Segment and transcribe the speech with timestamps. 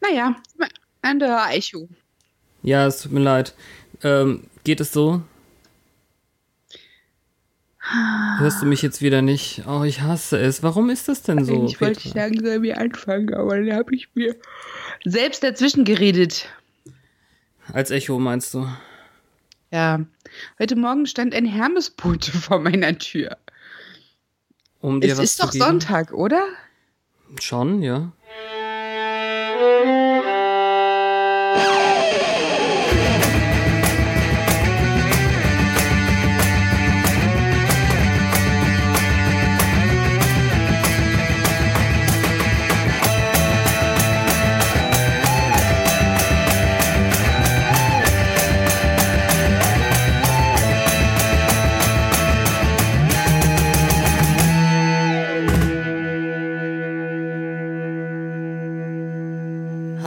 [0.00, 0.36] Naja,
[1.02, 1.20] ein
[1.50, 1.88] Echo.
[2.62, 3.54] Ja, es tut mir leid.
[4.02, 5.22] Ähm, geht es so?
[8.38, 9.64] Hörst du mich jetzt wieder nicht?
[9.66, 10.62] Oh, ich hasse es.
[10.62, 11.64] Warum ist das denn so?
[11.66, 14.36] Ich wollte langsam hier anfangen, aber dann habe ich mir
[15.04, 16.48] selbst dazwischen geredet.
[17.72, 18.68] Als Echo meinst du?
[19.70, 20.00] Ja.
[20.58, 23.36] Heute Morgen stand ein Hermesbote vor meiner Tür.
[24.80, 25.64] Um dir es was ist zu doch geben?
[25.64, 26.44] Sonntag, oder?
[27.40, 28.12] Schon, ja.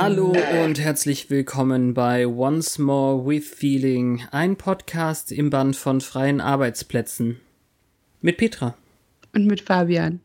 [0.03, 0.35] Hallo
[0.65, 7.39] und herzlich willkommen bei Once More with Feeling, ein Podcast im Band von freien Arbeitsplätzen.
[8.19, 8.75] Mit Petra.
[9.33, 10.19] Und mit Fabian.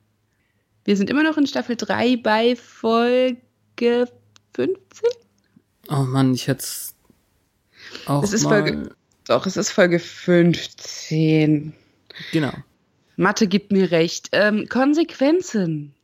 [0.85, 3.39] Wir sind immer noch in Staffel 3 bei Folge
[4.57, 4.75] 15?
[5.91, 6.65] Oh Mann, ich hätte
[8.07, 8.63] auch Es ist mal...
[8.63, 8.91] Folge-
[9.29, 11.73] Doch, es ist Folge 15.
[12.33, 12.53] Genau.
[13.15, 14.31] Mathe gibt mir recht.
[14.33, 15.95] Ähm, Konsequenzen.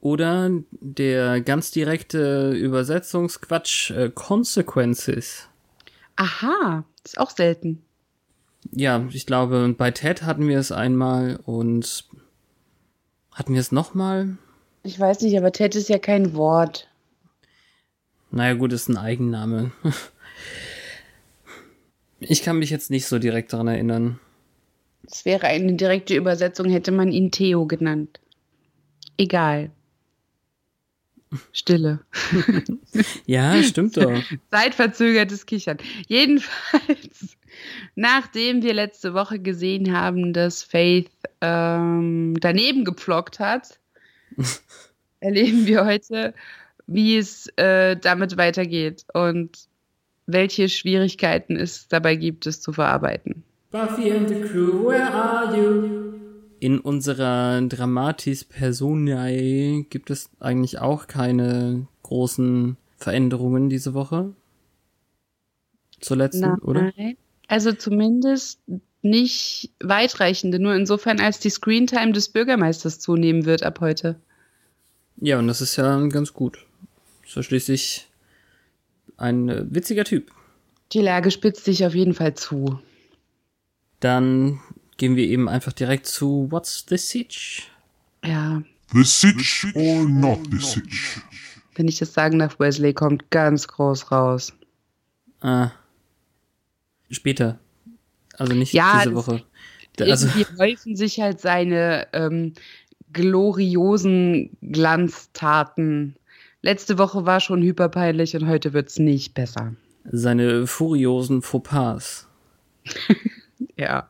[0.00, 5.48] Oder der ganz direkte Übersetzungsquatsch äh, Consequences.
[6.16, 7.82] Aha, ist auch selten.
[8.70, 12.04] Ja, ich glaube, bei Ted hatten wir es einmal und
[13.32, 14.36] hatten wir es nochmal?
[14.82, 16.88] Ich weiß nicht, aber Ted ist ja kein Wort.
[18.30, 19.72] Naja, gut, ist ein Eigenname.
[22.20, 24.18] Ich kann mich jetzt nicht so direkt daran erinnern.
[25.10, 28.20] Es wäre eine direkte Übersetzung, hätte man ihn Theo genannt.
[29.16, 29.70] Egal.
[31.52, 32.00] Stille.
[33.26, 34.20] Ja, stimmt doch.
[34.50, 35.78] Zeitverzögertes Kichern.
[36.08, 37.36] Jedenfalls,
[37.94, 43.78] nachdem wir letzte Woche gesehen haben, dass Faith ähm, daneben geplockt hat,
[45.20, 46.34] erleben wir heute,
[46.86, 49.68] wie es äh, damit weitergeht und
[50.26, 53.44] welche Schwierigkeiten es dabei gibt, es zu verarbeiten.
[53.70, 56.17] Buffy and the crew, where are you?
[56.60, 64.32] In unserer Dramatis Personae gibt es eigentlich auch keine großen Veränderungen diese Woche.
[66.00, 66.92] Zur letzten, oder?
[67.46, 68.60] Also zumindest
[69.02, 74.16] nicht weitreichende, nur insofern, als die Screentime des Bürgermeisters zunehmen wird ab heute.
[75.20, 76.66] Ja, und das ist ja ganz gut.
[77.24, 78.08] Ist ja schließlich
[79.16, 80.30] ein äh, witziger Typ.
[80.92, 82.80] Die Lage spitzt sich auf jeden Fall zu.
[84.00, 84.60] Dann
[84.98, 87.62] gehen wir eben einfach direkt zu What's the Siege?
[88.24, 91.20] Ja, The Sitch or not the Sitch?
[91.76, 94.52] wenn ich das sagen darf, Wesley kommt ganz groß raus.
[95.40, 95.70] Ah.
[97.10, 97.58] Später.
[98.36, 99.42] Also nicht Ja, diese Woche.
[100.00, 102.54] Also, Irgendwie häufen sich halt seine ähm,
[103.12, 106.16] gloriosen Glanztaten.
[106.62, 109.74] Letzte Woche war schon hyperpeinlich und heute wird's nicht besser.
[110.10, 112.26] seine furiosen Fauxpas.
[113.76, 114.08] Ja.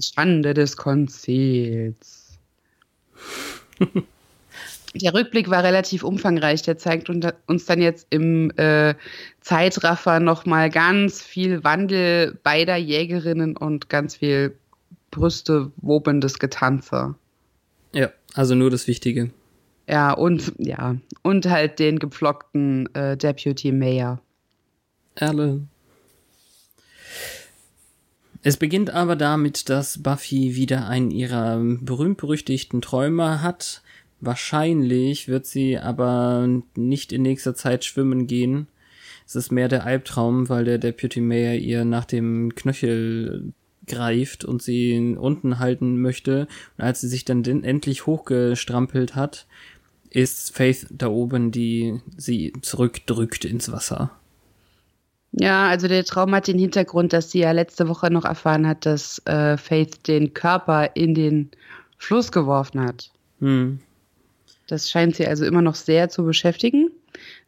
[0.00, 2.38] Schande des Konzils.
[4.94, 6.62] Der Rückblick war relativ umfangreich.
[6.62, 8.94] Der zeigt uns dann jetzt im äh,
[9.40, 14.56] Zeitraffer nochmal ganz viel Wandel beider Jägerinnen und ganz viel
[15.10, 17.14] Brüste wobendes Getanze.
[17.94, 19.30] Ja, also nur das Wichtige.
[19.88, 24.20] Ja, und ja, und halt den gepflockten äh, Deputy Mayor.
[25.14, 25.68] Alan.
[28.46, 33.82] Es beginnt aber damit, dass Buffy wieder einen ihrer berühmt-berüchtigten Träume hat.
[34.20, 38.68] Wahrscheinlich wird sie aber nicht in nächster Zeit schwimmen gehen.
[39.26, 43.52] Es ist mehr der Albtraum, weil der Deputy Mayor ihr nach dem Knöchel
[43.84, 46.46] greift und sie unten halten möchte.
[46.78, 49.48] Und als sie sich dann endlich hochgestrampelt hat,
[50.08, 54.12] ist Faith da oben, die sie zurückdrückt ins Wasser.
[55.32, 58.86] Ja, also der Traum hat den Hintergrund, dass sie ja letzte Woche noch erfahren hat,
[58.86, 61.50] dass äh, Faith den Körper in den
[61.98, 63.10] Fluss geworfen hat.
[63.40, 63.80] Hm.
[64.66, 66.90] Das scheint sie also immer noch sehr zu beschäftigen.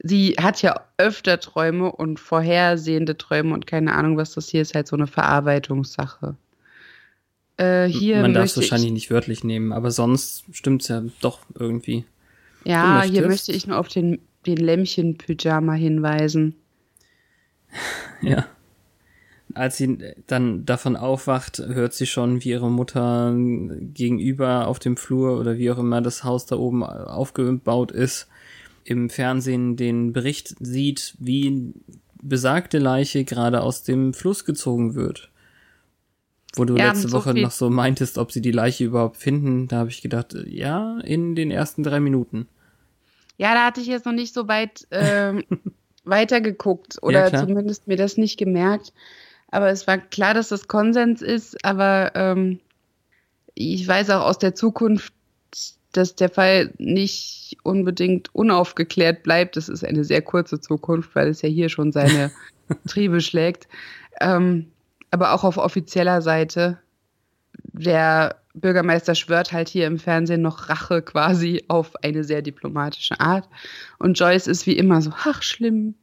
[0.02, 4.74] Sie hat ja öfter Träume und vorhersehende Träume und keine Ahnung, was das hier ist,
[4.74, 6.36] halt so eine Verarbeitungssache.
[7.56, 12.04] Äh, hier Man darf es wahrscheinlich nicht wörtlich nehmen, aber sonst stimmt's ja doch irgendwie.
[12.64, 16.54] ja, hier möchte ich nur auf den, den Lämmchen-Pyjama hinweisen.
[18.20, 18.46] Ja.
[19.54, 25.38] als sie dann davon aufwacht, hört sie schon, wie ihre Mutter gegenüber auf dem Flur
[25.38, 28.28] oder wie auch immer das Haus da oben aufgebaut ist,
[28.82, 31.72] im Fernsehen den Bericht sieht, wie
[32.20, 35.30] besagte Leiche gerade aus dem Fluss gezogen wird.
[36.54, 39.68] Wo du ja, letzte so Woche noch so meintest, ob sie die Leiche überhaupt finden,
[39.68, 42.48] da habe ich gedacht, ja, in den ersten drei Minuten.
[43.36, 45.44] Ja, da hatte ich jetzt noch nicht so weit ähm,
[46.08, 48.92] weitergeguckt oder ja, zumindest mir das nicht gemerkt.
[49.50, 52.60] Aber es war klar, dass das Konsens ist, aber ähm,
[53.54, 55.12] ich weiß auch aus der Zukunft,
[55.92, 59.56] dass der Fall nicht unbedingt unaufgeklärt bleibt.
[59.56, 62.30] Das ist eine sehr kurze Zukunft, weil es ja hier schon seine
[62.86, 63.68] Triebe schlägt.
[64.20, 64.70] Ähm,
[65.10, 66.78] aber auch auf offizieller Seite.
[67.72, 73.48] Der Bürgermeister schwört halt hier im Fernsehen noch Rache quasi auf eine sehr diplomatische Art.
[73.98, 75.94] Und Joyce ist wie immer so, ach, schlimm.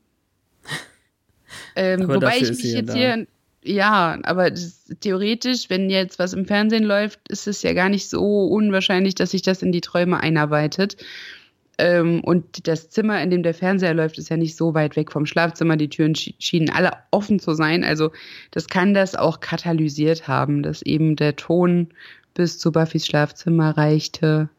[1.75, 2.93] Ähm, wobei ich mich jetzt da.
[2.93, 3.27] hier,
[3.63, 8.09] ja, aber das, theoretisch, wenn jetzt was im Fernsehen läuft, ist es ja gar nicht
[8.09, 10.97] so unwahrscheinlich, dass sich das in die Träume einarbeitet.
[11.77, 15.11] Ähm, und das Zimmer, in dem der Fernseher läuft, ist ja nicht so weit weg
[15.11, 15.77] vom Schlafzimmer.
[15.77, 17.83] Die Türen schienen alle offen zu sein.
[17.83, 18.11] Also
[18.51, 21.89] das kann das auch katalysiert haben, dass eben der Ton
[22.33, 24.49] bis zu Buffys Schlafzimmer reichte.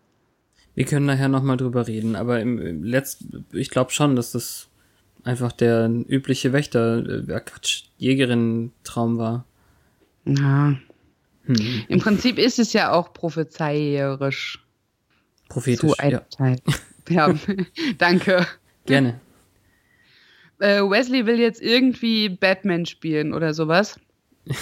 [0.75, 4.69] Wir können nachher nochmal drüber reden, aber im, im letzten, ich glaube schon, dass das
[5.25, 9.47] einfach der übliche Wächter, äh, Quatsch, Jägerin-Traum war.
[10.27, 10.77] Ja.
[11.47, 11.85] Hm.
[11.89, 14.63] Im Prinzip ist es ja auch prophezeierisch.
[15.49, 16.21] Prophetisch, zu ja.
[16.31, 16.59] Teil.
[17.08, 17.35] Ja,
[17.99, 18.47] danke.
[18.87, 19.20] Gerne.
[20.58, 23.99] Äh, Wesley will jetzt irgendwie Batman spielen oder sowas.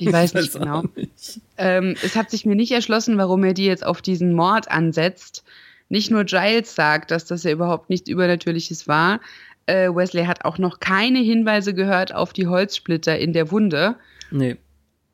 [0.00, 0.82] Ich weiß nicht genau.
[0.96, 1.40] Nicht.
[1.56, 5.44] Ähm, es hat sich mir nicht erschlossen, warum er die jetzt auf diesen Mord ansetzt.
[5.88, 9.20] Nicht nur Giles sagt, dass das ja überhaupt nichts Übernatürliches war.
[9.66, 13.94] Äh, Wesley hat auch noch keine Hinweise gehört auf die Holzsplitter in der Wunde.
[14.32, 14.56] Nee.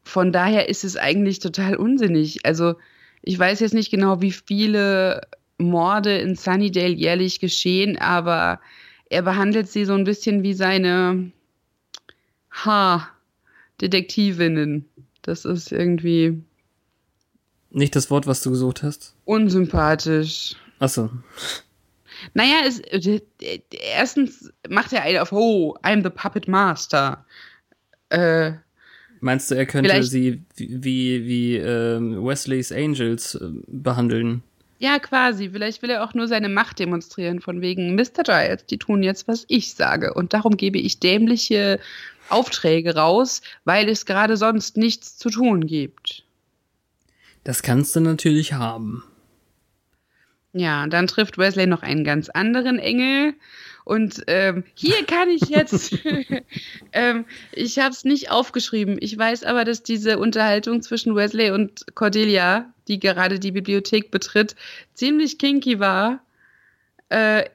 [0.02, 2.46] Von daher ist es eigentlich total unsinnig.
[2.46, 2.76] Also,
[3.22, 5.20] ich weiß jetzt nicht genau, wie viele
[5.60, 8.60] Morde in Sunnydale jährlich geschehen, aber
[9.08, 11.30] er behandelt sie so ein bisschen wie seine
[12.52, 14.88] Ha-Detektivinnen.
[15.22, 16.42] Das ist irgendwie.
[17.70, 19.14] Nicht das Wort, was du gesucht hast?
[19.24, 20.56] Unsympathisch.
[20.78, 21.10] Achso.
[22.34, 23.20] Naja, es, äh,
[23.94, 27.24] erstens macht er einen auf, oh, I'm the Puppet Master.
[28.08, 28.52] Äh,
[29.20, 34.42] Meinst du, er könnte sie wie, wie, wie ähm, Wesley's Angels äh, behandeln?
[34.80, 35.50] Ja, quasi.
[35.50, 38.22] Vielleicht will er auch nur seine Macht demonstrieren, von wegen Mr.
[38.24, 40.14] Giles, die tun jetzt, was ich sage.
[40.14, 41.78] Und darum gebe ich dämliche
[42.30, 46.24] Aufträge raus, weil es gerade sonst nichts zu tun gibt.
[47.44, 49.04] Das kannst du natürlich haben.
[50.54, 53.34] Ja, dann trifft Wesley noch einen ganz anderen Engel
[53.90, 55.98] und ähm, hier kann ich jetzt,
[56.92, 58.98] ähm, ich habe es nicht aufgeschrieben.
[59.00, 64.54] Ich weiß aber, dass diese Unterhaltung zwischen Wesley und Cordelia, die gerade die Bibliothek betritt,
[64.94, 66.22] ziemlich kinky war.
[67.08, 67.46] Äh,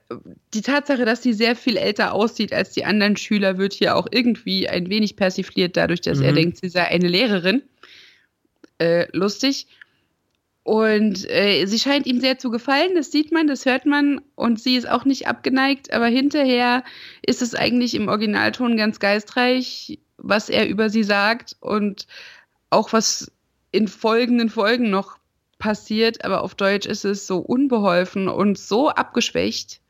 [0.54, 4.08] die Tatsache, dass sie sehr viel älter aussieht als die anderen Schüler, wird hier auch
[4.12, 6.26] irgendwie ein wenig persifliert, dadurch, dass mhm.
[6.26, 7.64] er denkt, sie sei eine Lehrerin.
[8.78, 9.68] Äh, lustig.
[10.65, 14.59] Und äh, sie scheint ihm sehr zu gefallen, das sieht man, das hört man und
[14.59, 16.83] sie ist auch nicht abgeneigt, aber hinterher
[17.21, 22.07] ist es eigentlich im Originalton ganz geistreich, was er über sie sagt und
[22.71, 23.31] auch was
[23.71, 25.19] in folgenden Folgen noch
[25.59, 29.81] passiert, aber auf Deutsch ist es so unbeholfen und so abgeschwächt.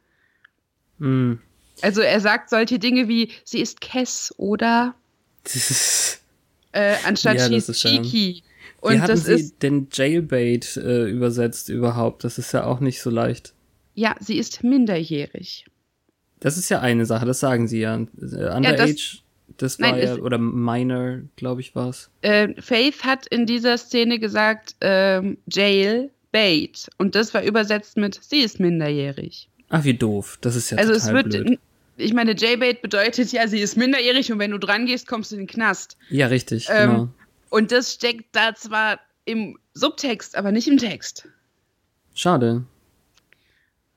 [0.97, 1.35] Mm.
[1.81, 4.93] Also er sagt solche Dinge wie, sie ist Kess, oder?
[6.73, 8.43] äh, anstatt ja, sie ist cheeky.
[8.85, 12.23] Und Wie hatten das Sie ist, denn Jailbait äh, übersetzt überhaupt?
[12.23, 13.55] Das ist ja auch nicht so leicht.
[13.95, 15.65] Ja, sie ist minderjährig.
[16.39, 17.95] Das ist ja eine Sache, das sagen Sie ja.
[17.95, 19.23] Äh, underage, ja, das,
[19.57, 22.11] das war nein, ja, oder Minor, glaube ich, war es.
[22.21, 26.87] Äh, Faith hat in dieser Szene gesagt, ähm, Jailbait.
[26.99, 29.49] Und das war übersetzt mit, sie ist minderjährig.
[29.69, 30.37] Ach, wie doof.
[30.41, 31.59] Das ist ja also total es wird, blöd.
[31.97, 35.37] Ich meine, Jailbait bedeutet ja, sie ist minderjährig und wenn du dran gehst, kommst du
[35.37, 35.97] in den Knast.
[36.11, 37.09] Ja, richtig, ähm, genau.
[37.49, 41.27] Und das steckt da zwar im Subtext, aber nicht im Text.
[42.13, 42.63] Schade.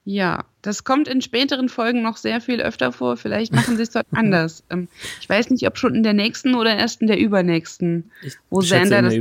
[0.04, 3.18] Ja, das kommt in späteren Folgen noch sehr viel öfter vor.
[3.18, 4.64] Vielleicht machen sie es dort anders.
[4.70, 4.88] Ähm,
[5.20, 8.62] ich weiß nicht, ob schon in der nächsten oder erst in der übernächsten, ich wo
[8.62, 9.14] Sander das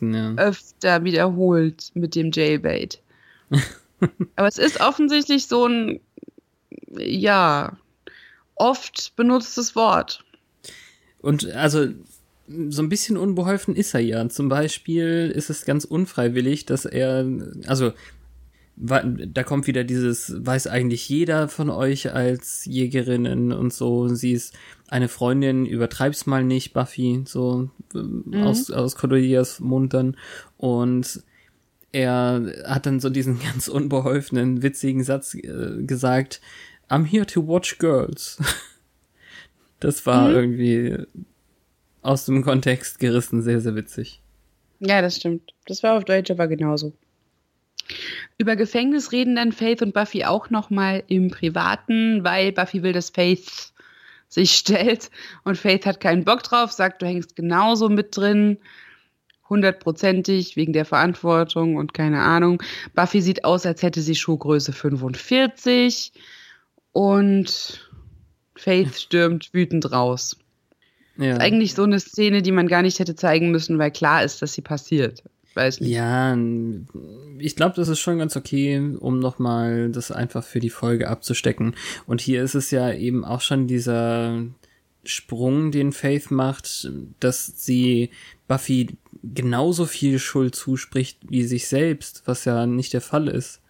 [0.00, 0.34] ja.
[0.34, 3.00] öfter wiederholt mit dem Jailbait.
[4.36, 6.00] Aber es ist offensichtlich so ein,
[6.96, 7.76] ja,
[8.56, 10.24] oft benutztes Wort.
[11.20, 11.86] Und also
[12.46, 14.28] so ein bisschen unbeholfen ist er ja.
[14.28, 17.26] Zum Beispiel ist es ganz unfreiwillig, dass er,
[17.66, 17.92] also
[18.76, 24.54] da kommt wieder dieses, weiß eigentlich jeder von euch als Jägerinnen und so, sie ist
[24.88, 28.42] eine Freundin, übertreib's mal nicht, Buffy, so mhm.
[28.42, 30.16] aus, aus Cordelias Mund dann.
[30.56, 31.22] Und
[31.92, 36.40] er hat dann so diesen ganz unbeholfenen, witzigen Satz äh, gesagt,
[36.88, 38.38] I'm here to watch girls.
[39.80, 40.34] das war mhm.
[40.34, 40.96] irgendwie
[42.02, 44.20] aus dem Kontext gerissen, sehr, sehr witzig.
[44.80, 45.54] Ja, das stimmt.
[45.66, 46.92] Das war auf Deutsch aber genauso.
[48.38, 53.10] Über Gefängnis reden dann Faith und Buffy auch nochmal im Privaten, weil Buffy will, dass
[53.10, 53.72] Faith
[54.28, 55.10] sich stellt
[55.44, 58.58] und Faith hat keinen Bock drauf, sagt, du hängst genauso mit drin,
[59.48, 62.62] hundertprozentig wegen der Verantwortung und keine Ahnung.
[62.94, 66.12] Buffy sieht aus, als hätte sie Schuhgröße 45
[66.92, 67.90] und
[68.56, 70.36] Faith stürmt wütend raus.
[71.16, 71.32] Ja.
[71.32, 74.42] Ist eigentlich so eine Szene, die man gar nicht hätte zeigen müssen, weil klar ist,
[74.42, 75.22] dass sie passiert
[75.54, 75.90] weiß nicht.
[75.90, 76.36] Ja,
[77.38, 81.74] ich glaube, das ist schon ganz okay, um nochmal das einfach für die Folge abzustecken.
[82.06, 84.42] Und hier ist es ja eben auch schon dieser
[85.04, 86.90] Sprung, den Faith macht,
[87.20, 88.10] dass sie
[88.46, 93.60] Buffy genauso viel Schuld zuspricht wie sich selbst, was ja nicht der Fall ist.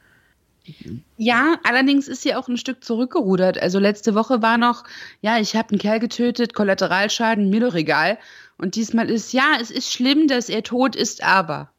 [1.17, 3.61] Ja, allerdings ist sie auch ein Stück zurückgerudert.
[3.61, 4.85] Also letzte Woche war noch,
[5.21, 8.19] ja, ich habe einen Kerl getötet, Kollateralschaden, mir doch egal.
[8.59, 11.71] Und diesmal ist, ja, es ist schlimm, dass er tot ist, aber.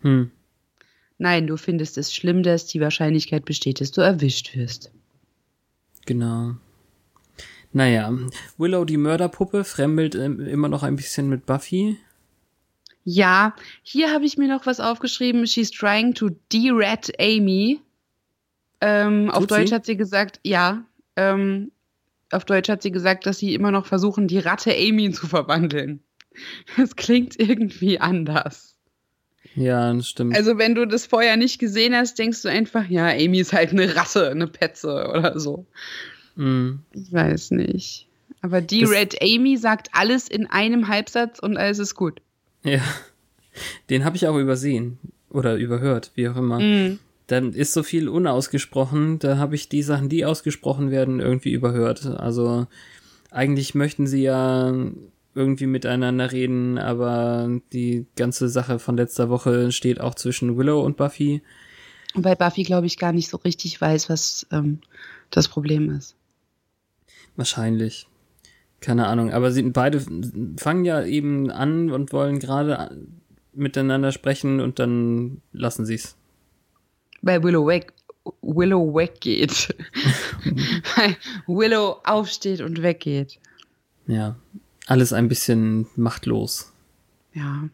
[0.00, 0.30] Hm.
[1.18, 4.90] Nein, du findest es schlimm, dass die Wahrscheinlichkeit besteht, dass du erwischt wirst.
[6.04, 6.56] Genau.
[7.72, 8.12] Naja,
[8.58, 11.98] Willow, die Mörderpuppe, fremdelt immer noch ein bisschen mit Buffy.
[13.04, 15.46] Ja, hier habe ich mir noch was aufgeschrieben.
[15.46, 17.80] She's trying to de-rat Amy.
[18.80, 19.74] Ähm, auf Deutsch sie?
[19.74, 20.84] hat sie gesagt, ja.
[21.16, 21.72] Ähm,
[22.30, 26.00] auf Deutsch hat sie gesagt, dass sie immer noch versuchen, die Ratte Amy zu verwandeln.
[26.76, 28.76] Das klingt irgendwie anders.
[29.54, 30.36] Ja, das stimmt.
[30.36, 33.70] Also, wenn du das vorher nicht gesehen hast, denkst du einfach, ja, Amy ist halt
[33.70, 35.64] eine Ratte, eine Petze oder so.
[36.34, 36.80] Mm.
[36.92, 38.06] Ich weiß nicht.
[38.42, 42.20] Aber die das Red Amy sagt alles in einem Halbsatz und alles ist gut.
[42.64, 42.82] Ja.
[43.88, 44.98] Den habe ich auch übersehen.
[45.30, 46.60] Oder überhört, wie auch immer.
[46.60, 46.98] Mm.
[47.26, 52.06] Dann ist so viel unausgesprochen, da habe ich die Sachen, die ausgesprochen werden, irgendwie überhört.
[52.06, 52.66] Also
[53.30, 54.72] eigentlich möchten sie ja
[55.34, 60.96] irgendwie miteinander reden, aber die ganze Sache von letzter Woche steht auch zwischen Willow und
[60.96, 61.42] Buffy.
[62.14, 64.80] Weil Buffy, glaube ich, gar nicht so richtig weiß, was ähm,
[65.30, 66.16] das Problem ist.
[67.36, 68.08] Wahrscheinlich.
[68.80, 69.32] Keine Ahnung.
[69.32, 70.00] Aber sie beide
[70.56, 72.96] fangen ja eben an und wollen gerade
[73.52, 76.16] miteinander sprechen und dann lassen sie es.
[77.22, 77.92] Weil Willow weg,
[78.42, 79.74] Willow weggeht.
[80.96, 83.38] Weil Willow aufsteht und weggeht.
[84.06, 84.36] Ja,
[84.86, 86.72] alles ein bisschen machtlos.
[87.32, 87.68] Ja.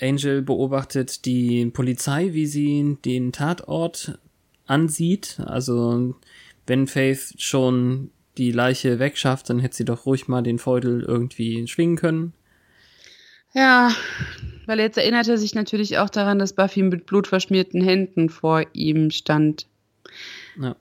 [0.00, 4.18] Angel beobachtet die Polizei, wie sie den Tatort
[4.66, 5.40] ansieht.
[5.44, 6.14] Also,
[6.66, 11.66] wenn Faith schon die Leiche wegschafft, dann hätte sie doch ruhig mal den Feudel irgendwie
[11.66, 12.32] schwingen können.
[13.54, 13.90] Ja,
[14.66, 19.10] weil jetzt erinnert er sich natürlich auch daran, dass Buffy mit blutverschmierten Händen vor ihm
[19.10, 19.66] stand.
[20.60, 20.76] Ja.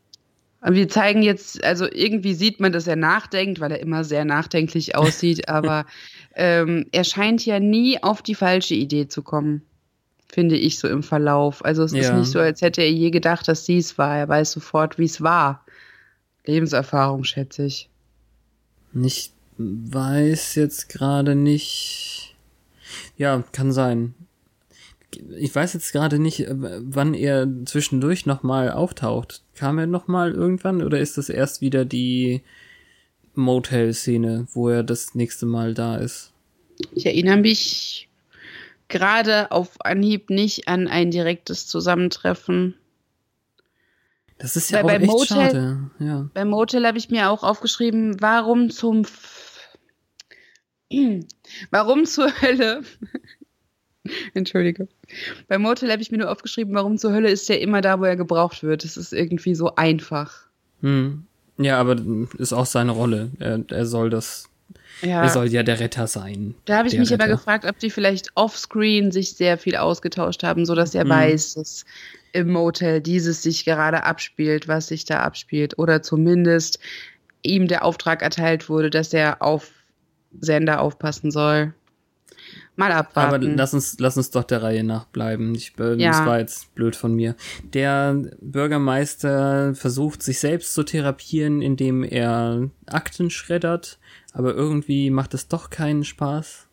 [0.61, 4.95] Wir zeigen jetzt, also irgendwie sieht man, dass er nachdenkt, weil er immer sehr nachdenklich
[4.95, 5.85] aussieht, aber
[6.35, 9.61] ähm, er scheint ja nie auf die falsche Idee zu kommen,
[10.27, 11.63] finde ich so im Verlauf.
[11.63, 12.01] Also es ja.
[12.01, 14.17] ist nicht so, als hätte er je gedacht, dass sie es war.
[14.17, 15.63] Er weiß sofort, wie es war.
[16.45, 17.89] Lebenserfahrung, schätze ich.
[18.93, 22.26] Ich weiß jetzt gerade nicht.
[23.17, 24.13] Ja, kann sein
[25.37, 29.43] ich weiß jetzt gerade nicht, äh, wann er zwischendurch nochmal auftaucht.
[29.55, 32.41] Kam er nochmal irgendwann oder ist das erst wieder die
[33.35, 36.33] Motel-Szene, wo er das nächste Mal da ist?
[36.93, 38.09] Ich erinnere mich
[38.87, 42.75] gerade auf Anhieb nicht an ein direktes Zusammentreffen.
[44.37, 45.91] Das ist ja Weil auch echt Motel, schade.
[45.99, 46.29] Ja.
[46.33, 49.46] Beim Motel habe ich mir auch aufgeschrieben, warum zum F
[51.71, 52.83] Warum zur Hölle
[54.33, 54.87] Entschuldige.
[55.47, 58.05] Beim Motel habe ich mir nur aufgeschrieben, warum zur Hölle ist der immer da, wo
[58.05, 58.83] er gebraucht wird.
[58.83, 60.47] Das ist irgendwie so einfach.
[60.81, 61.25] Hm.
[61.57, 61.97] Ja, aber
[62.37, 63.31] ist auch seine Rolle.
[63.39, 64.49] Er, er soll das.
[65.01, 65.23] Ja.
[65.23, 66.55] Er soll ja der Retter sein.
[66.65, 67.23] Da habe ich mich Retter.
[67.23, 71.09] aber gefragt, ob die vielleicht offscreen sich sehr viel ausgetauscht haben, sodass er hm.
[71.09, 71.85] weiß, dass
[72.33, 75.77] im Motel dieses sich gerade abspielt, was sich da abspielt.
[75.77, 76.79] Oder zumindest
[77.43, 79.71] ihm der Auftrag erteilt wurde, dass er auf
[80.39, 81.73] Sender aufpassen soll.
[82.75, 83.33] Mal abwarten.
[83.33, 85.55] Aber lass uns, lass uns doch der Reihe nach bleiben.
[85.55, 86.11] Ich, äh, ja.
[86.11, 87.35] Das war jetzt blöd von mir.
[87.63, 93.97] Der Bürgermeister versucht, sich selbst zu therapieren, indem er Akten schreddert,
[94.31, 96.67] aber irgendwie macht es doch keinen Spaß.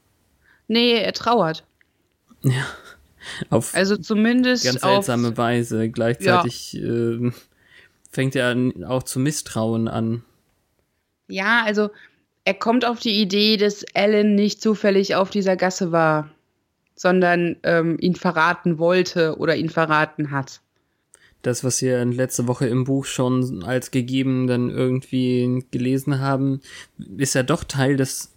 [0.69, 1.65] Nee, er trauert.
[2.43, 2.67] Ja.
[3.49, 5.89] Auf Also zumindest ganz auf, seltsame Weise.
[5.89, 7.33] Gleichzeitig ähm,
[8.11, 8.55] fängt er
[8.87, 10.23] auch zu misstrauen an.
[11.29, 11.91] Ja, also
[12.45, 16.31] er kommt auf die Idee, dass Alan nicht zufällig auf dieser Gasse war,
[16.95, 20.61] sondern ähm, ihn verraten wollte oder ihn verraten hat.
[21.43, 26.61] Das, was wir letzte Woche im Buch schon als gegeben dann irgendwie gelesen haben,
[27.19, 28.33] ist ja doch Teil des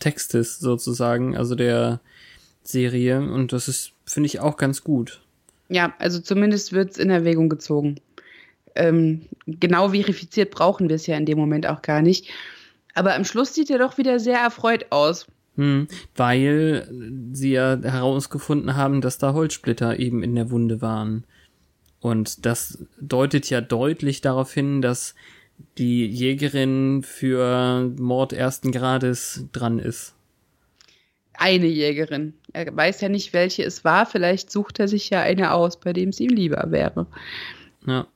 [0.00, 2.00] Textes sozusagen, also der
[2.64, 3.20] Serie.
[3.20, 5.20] Und das ist, finde ich, auch ganz gut.
[5.68, 8.00] Ja, also zumindest wird es in Erwägung gezogen.
[8.74, 12.28] Ähm, genau verifiziert brauchen wir es ja in dem Moment auch gar nicht.
[12.98, 15.26] Aber am Schluss sieht er doch wieder sehr erfreut aus.
[15.56, 16.88] Hm, weil
[17.32, 21.24] sie ja herausgefunden haben, dass da Holzsplitter eben in der Wunde waren.
[22.00, 25.14] Und das deutet ja deutlich darauf hin, dass
[25.78, 30.14] die Jägerin für Mord ersten Grades dran ist.
[31.34, 32.34] Eine Jägerin.
[32.52, 34.06] Er weiß ja nicht, welche es war.
[34.06, 37.06] Vielleicht sucht er sich ja eine aus, bei dem es ihm lieber wäre.
[37.86, 38.06] Ja.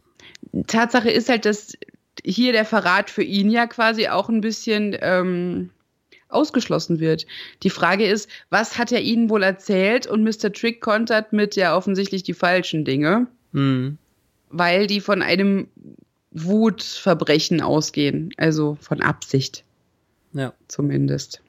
[0.66, 1.76] Tatsache ist halt, dass
[2.24, 5.70] hier der Verrat für ihn ja quasi auch ein bisschen ähm,
[6.28, 7.26] ausgeschlossen wird.
[7.62, 10.06] Die Frage ist, was hat er ihnen wohl erzählt?
[10.06, 10.52] Und Mr.
[10.52, 13.98] Trick kontert mit ja offensichtlich die falschen Dinge, Hm.
[14.50, 15.68] weil die von einem
[16.30, 19.64] Wutverbrechen ausgehen, also von Absicht
[20.32, 20.54] Ja.
[20.68, 21.42] zumindest.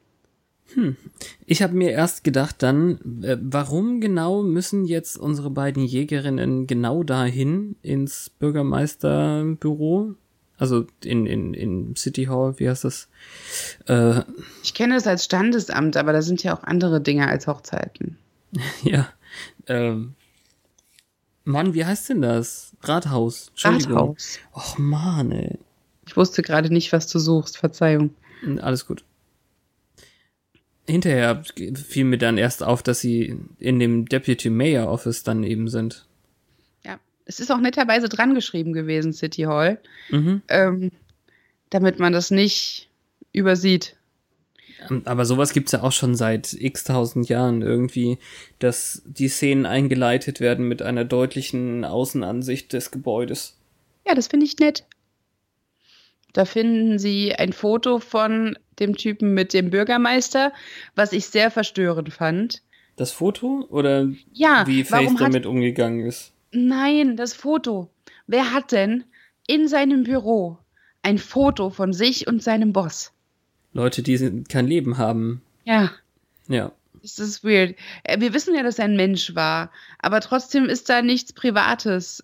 [1.46, 7.03] Ich habe mir erst gedacht dann, äh, warum genau müssen jetzt unsere beiden Jägerinnen genau
[7.03, 10.15] dahin ins Bürgermeisterbüro?
[10.57, 13.07] Also in, in, in City Hall, wie heißt das?
[13.88, 14.22] Äh,
[14.62, 18.17] Ich kenne es als Standesamt, aber da sind ja auch andere Dinge als Hochzeiten.
[18.83, 19.10] ja.
[19.67, 20.13] Ähm,
[21.43, 22.75] Mann, wie heißt denn das?
[22.81, 23.50] Rathaus.
[23.50, 23.98] Entschuldigung.
[23.98, 24.39] Rathaus.
[24.53, 25.57] Och Mann, ey.
[26.05, 27.57] Ich wusste gerade nicht, was du suchst.
[27.57, 28.12] Verzeihung.
[28.62, 29.03] Alles gut.
[30.86, 31.43] Hinterher
[31.75, 36.05] fiel mir dann erst auf, dass sie in dem Deputy Mayor Office dann eben sind.
[37.25, 40.42] Es ist auch netterweise dran geschrieben gewesen, City Hall, Mhm.
[40.50, 40.92] ähm,
[41.70, 42.89] damit man das nicht
[43.32, 43.96] übersieht.
[45.06, 48.18] Aber sowas gibt's ja auch schon seit x tausend Jahren irgendwie,
[48.60, 53.58] dass die Szenen eingeleitet werden mit einer deutlichen Außenansicht des Gebäudes.
[54.06, 54.84] Ja, das finde ich nett.
[56.34, 60.52] Da finden Sie ein Foto von dem Typen mit dem Bürgermeister,
[60.95, 62.62] was ich sehr verstörend fand.
[62.97, 66.33] Das Foto oder Ja, wie Faith damit umgegangen ist?
[66.54, 67.89] Nein, das Foto.
[68.28, 69.04] Wer hat denn
[69.48, 70.58] in seinem Büro
[71.02, 73.12] ein Foto von sich und seinem Boss?
[73.74, 75.42] Leute, die kein Leben haben.
[75.66, 75.92] Ja,
[76.48, 76.72] Ja.
[77.02, 77.76] das ist weird.
[78.04, 82.24] Äh, Wir wissen ja, dass er ein Mensch war, aber trotzdem ist da nichts Privates.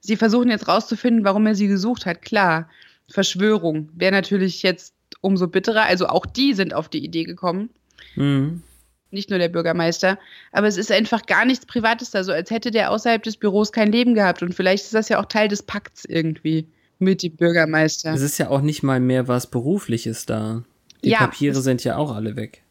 [0.00, 2.22] Sie versuchen jetzt rauszufinden, warum er sie gesucht hat.
[2.22, 2.70] Klar,
[3.08, 5.82] Verschwörung wäre natürlich jetzt umso bitterer.
[5.82, 7.70] Also auch die sind auf die Idee gekommen,
[8.14, 8.62] Mhm.
[9.10, 10.18] Nicht nur der Bürgermeister.
[10.52, 13.72] Aber es ist einfach gar nichts Privates da, so als hätte der außerhalb des Büros
[13.72, 14.42] kein Leben gehabt.
[14.42, 16.66] Und vielleicht ist das ja auch Teil des Pakts irgendwie
[16.98, 18.12] mit dem Bürgermeister.
[18.14, 20.62] Es ist ja auch nicht mal mehr was Berufliches da.
[21.04, 22.62] Die Ja, Papiere sind ja auch alle weg.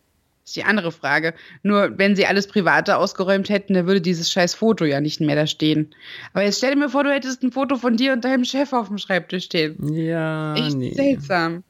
[0.43, 1.33] ist die andere Frage.
[1.63, 5.35] Nur wenn sie alles Private ausgeräumt hätten, dann würde dieses scheiß Foto ja nicht mehr
[5.35, 5.93] da stehen.
[6.33, 8.73] Aber jetzt stell dir mir vor, du hättest ein Foto von dir und deinem Chef
[8.73, 9.77] auf dem Schreibtisch stehen.
[9.93, 10.93] Ja, Echt nee.
[10.93, 11.63] seltsam.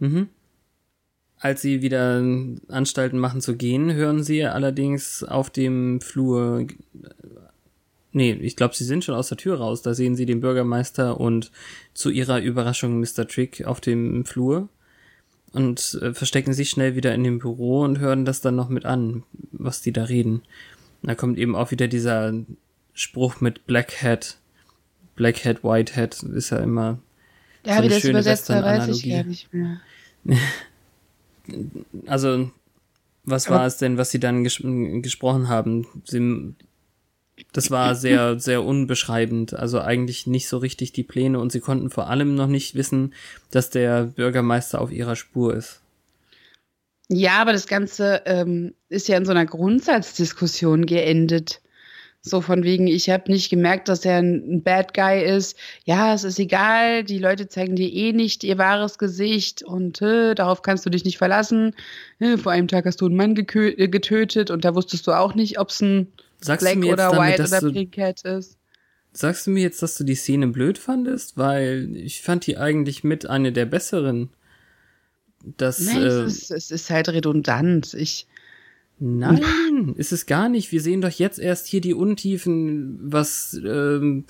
[0.00, 0.28] Mhm.
[1.44, 2.24] Als sie wieder
[2.68, 6.66] Anstalten machen zu gehen, hören sie allerdings auf dem Flur.
[8.12, 9.82] Nee, ich glaube, sie sind schon aus der Tür raus.
[9.82, 11.52] Da sehen sie den Bürgermeister und
[11.92, 13.28] zu ihrer Überraschung Mr.
[13.28, 14.70] Trick auf dem Flur
[15.52, 18.86] und äh, verstecken sich schnell wieder in dem Büro und hören das dann noch mit
[18.86, 20.40] an, was die da reden.
[21.02, 22.32] Da kommt eben auch wieder dieser
[22.94, 24.38] Spruch mit Black Hat.
[25.14, 27.00] Black Hat, White Hat ist ja immer
[27.66, 29.82] Ja, So wie eine das schöne übersetzt war, weiß ich gar nicht mehr.
[32.06, 32.50] Also,
[33.24, 35.86] was war es denn, was sie dann ges gesprochen haben?
[36.04, 36.54] Sie,
[37.52, 39.54] das war sehr, sehr unbeschreibend.
[39.54, 43.14] Also eigentlich nicht so richtig die Pläne und sie konnten vor allem noch nicht wissen,
[43.50, 45.80] dass der Bürgermeister auf ihrer Spur ist.
[47.08, 51.60] Ja, aber das Ganze ähm, ist ja in so einer Grundsatzdiskussion geendet.
[52.26, 55.58] So von wegen, ich habe nicht gemerkt, dass er ein, Bad Guy ist.
[55.84, 60.34] Ja, es ist egal, die Leute zeigen dir eh nicht ihr wahres Gesicht und äh,
[60.34, 61.74] darauf kannst du dich nicht verlassen.
[62.20, 65.34] Äh, vor einem Tag hast du einen Mann äh, getötet und da wusstest du auch
[65.34, 68.56] nicht, ob es ein Sagst Black oder damit, White oder Pink Cat ist.
[69.12, 71.36] sagst du mir jetzt, dass du die Szene blöd fandest?
[71.36, 74.30] Weil ich fand die eigentlich mit eine der besseren.
[75.58, 77.92] Das, Nein, äh, es, ist, es ist halt redundant.
[77.92, 78.26] Ich,
[78.98, 80.72] Nein, ist es gar nicht.
[80.72, 84.24] Wir sehen doch jetzt erst hier die Untiefen, was ähm,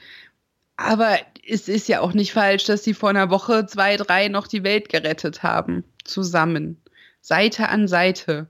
[0.78, 4.48] Aber es ist ja auch nicht falsch, dass sie vor einer Woche zwei, drei noch
[4.48, 6.82] die Welt gerettet haben, zusammen,
[7.22, 8.48] Seite an Seite.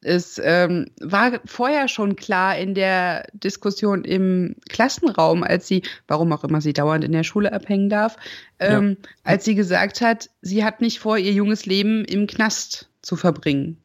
[0.00, 6.44] Es ähm, war vorher schon klar in der Diskussion im Klassenraum, als sie, warum auch
[6.44, 8.16] immer sie dauernd in der Schule abhängen darf,
[8.58, 9.08] ähm, ja.
[9.22, 13.78] als sie gesagt hat, sie hat nicht vor, ihr junges Leben im Knast zu verbringen.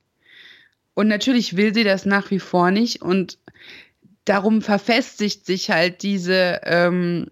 [0.94, 3.38] Und natürlich will sie das nach wie vor nicht und
[4.26, 7.32] darum verfestigt sich halt diese ähm,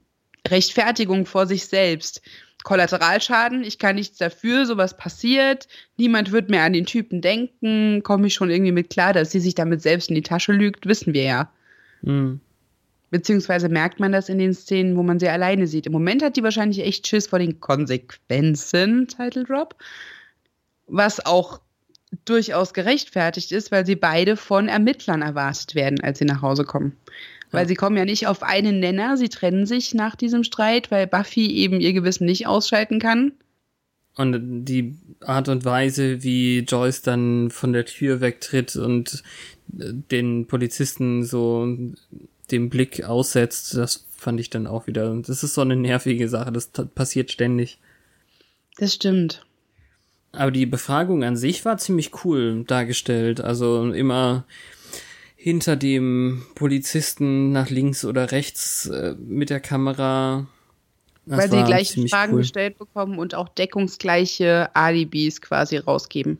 [0.52, 2.22] Rechtfertigung vor sich selbst.
[2.64, 8.28] Kollateralschaden, ich kann nichts dafür, sowas passiert, niemand wird mehr an den Typen denken, komme
[8.28, 11.14] ich schon irgendwie mit klar, dass sie sich damit selbst in die Tasche lügt, wissen
[11.14, 11.52] wir ja.
[12.02, 12.42] Mhm.
[13.10, 15.86] Beziehungsweise merkt man das in den Szenen, wo man sie alleine sieht.
[15.86, 19.76] Im Moment hat die wahrscheinlich echt Schiss vor den Konsequenzen, Title Drop.
[20.88, 21.62] Was auch
[22.26, 26.98] durchaus gerechtfertigt ist, weil sie beide von Ermittlern erwartet werden, als sie nach Hause kommen.
[27.52, 27.68] Weil ja.
[27.68, 31.50] sie kommen ja nicht auf einen Nenner, sie trennen sich nach diesem Streit, weil Buffy
[31.52, 33.32] eben ihr Gewissen nicht ausschalten kann.
[34.16, 39.24] Und die Art und Weise, wie Joyce dann von der Tür wegtritt und
[39.78, 41.68] äh, den Polizisten so
[42.50, 45.16] den Blick aussetzt, das fand ich dann auch wieder.
[45.26, 47.78] Das ist so eine nervige Sache, das passiert ständig.
[48.78, 49.46] Das stimmt.
[50.32, 53.42] Aber die Befragung an sich war ziemlich cool dargestellt.
[53.42, 54.46] Also immer
[55.48, 60.46] hinter dem Polizisten nach links oder rechts äh, mit der Kamera.
[61.26, 62.40] Das Weil sie die gleichen Fragen cool.
[62.40, 66.38] gestellt bekommen und auch deckungsgleiche Alibis quasi rausgeben.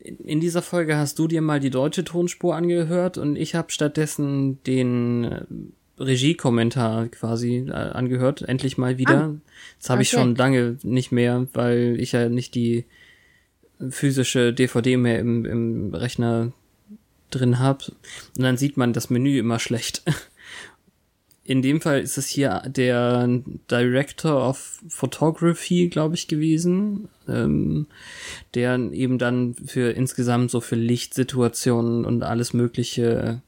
[0.00, 4.60] In dieser Folge hast du dir mal die deutsche Tonspur angehört und ich habe stattdessen
[4.64, 9.20] den äh, Regiekommentar quasi äh, angehört, endlich mal wieder.
[9.20, 9.34] Ah,
[9.78, 10.02] das habe okay.
[10.02, 12.86] ich schon lange nicht mehr, weil ich ja nicht die
[13.88, 16.50] physische DVD mehr im, im Rechner
[17.34, 17.84] drin habe.
[18.36, 20.02] Und dann sieht man das Menü immer schlecht.
[21.46, 23.28] In dem Fall ist es hier der
[23.70, 27.86] Director of Photography, glaube ich, gewesen, ähm,
[28.54, 33.42] der eben dann für insgesamt so für Lichtsituationen und alles Mögliche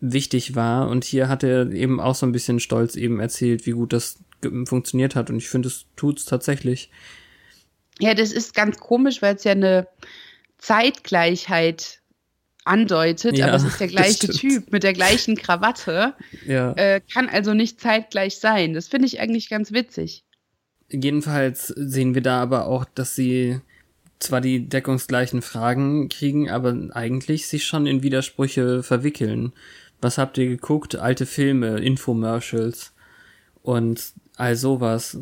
[0.00, 0.88] wichtig war.
[0.88, 4.18] Und hier hat er eben auch so ein bisschen stolz eben erzählt, wie gut das
[4.64, 5.28] funktioniert hat.
[5.28, 6.90] Und ich finde, es tut's tatsächlich.
[7.98, 9.86] Ja, das ist ganz komisch, weil es ja eine
[10.56, 11.99] Zeitgleichheit
[12.64, 16.14] andeutet, ja, aber es ist der gleiche Typ mit der gleichen Krawatte.
[16.46, 16.72] Ja.
[16.72, 18.74] Äh, kann also nicht zeitgleich sein.
[18.74, 20.24] Das finde ich eigentlich ganz witzig.
[20.90, 23.60] Jedenfalls sehen wir da aber auch, dass sie
[24.18, 29.52] zwar die deckungsgleichen Fragen kriegen, aber eigentlich sich schon in Widersprüche verwickeln.
[30.00, 30.96] Was habt ihr geguckt?
[30.96, 32.92] Alte Filme, Infomercials
[33.62, 35.18] und all sowas.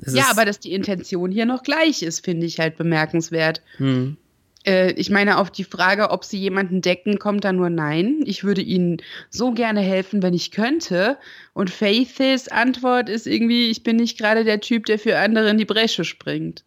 [0.00, 3.62] Es ja, aber dass die Intention hier noch gleich ist, finde ich halt bemerkenswert.
[3.76, 4.16] Hm.
[4.64, 8.20] Äh, ich meine, auf die Frage, ob sie jemanden decken, kommt da nur Nein.
[8.24, 8.98] Ich würde ihnen
[9.30, 11.18] so gerne helfen, wenn ich könnte.
[11.52, 15.58] Und Faiths Antwort ist irgendwie, ich bin nicht gerade der Typ, der für andere in
[15.58, 16.64] die Bresche springt.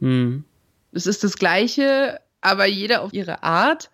[0.00, 0.44] Hm.
[0.92, 3.90] Es ist das Gleiche, aber jeder auf ihre Art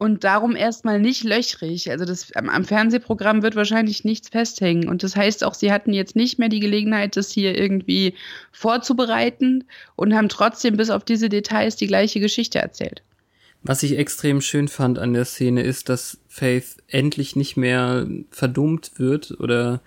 [0.00, 1.90] und darum erstmal nicht löchrig.
[1.90, 4.88] Also das am, am, Fernsehprogramm wird wahrscheinlich nichts festhängen.
[4.88, 8.14] Und das heißt auch, sie hatten jetzt nicht mehr die Gelegenheit, das hier irgendwie
[8.50, 9.64] vorzubereiten
[9.96, 13.02] und haben trotzdem bis auf diese Details die gleiche Geschichte erzählt.
[13.62, 18.92] Was ich extrem schön fand an der Szene ist, dass Faith endlich nicht mehr verdummt
[18.96, 19.82] wird oder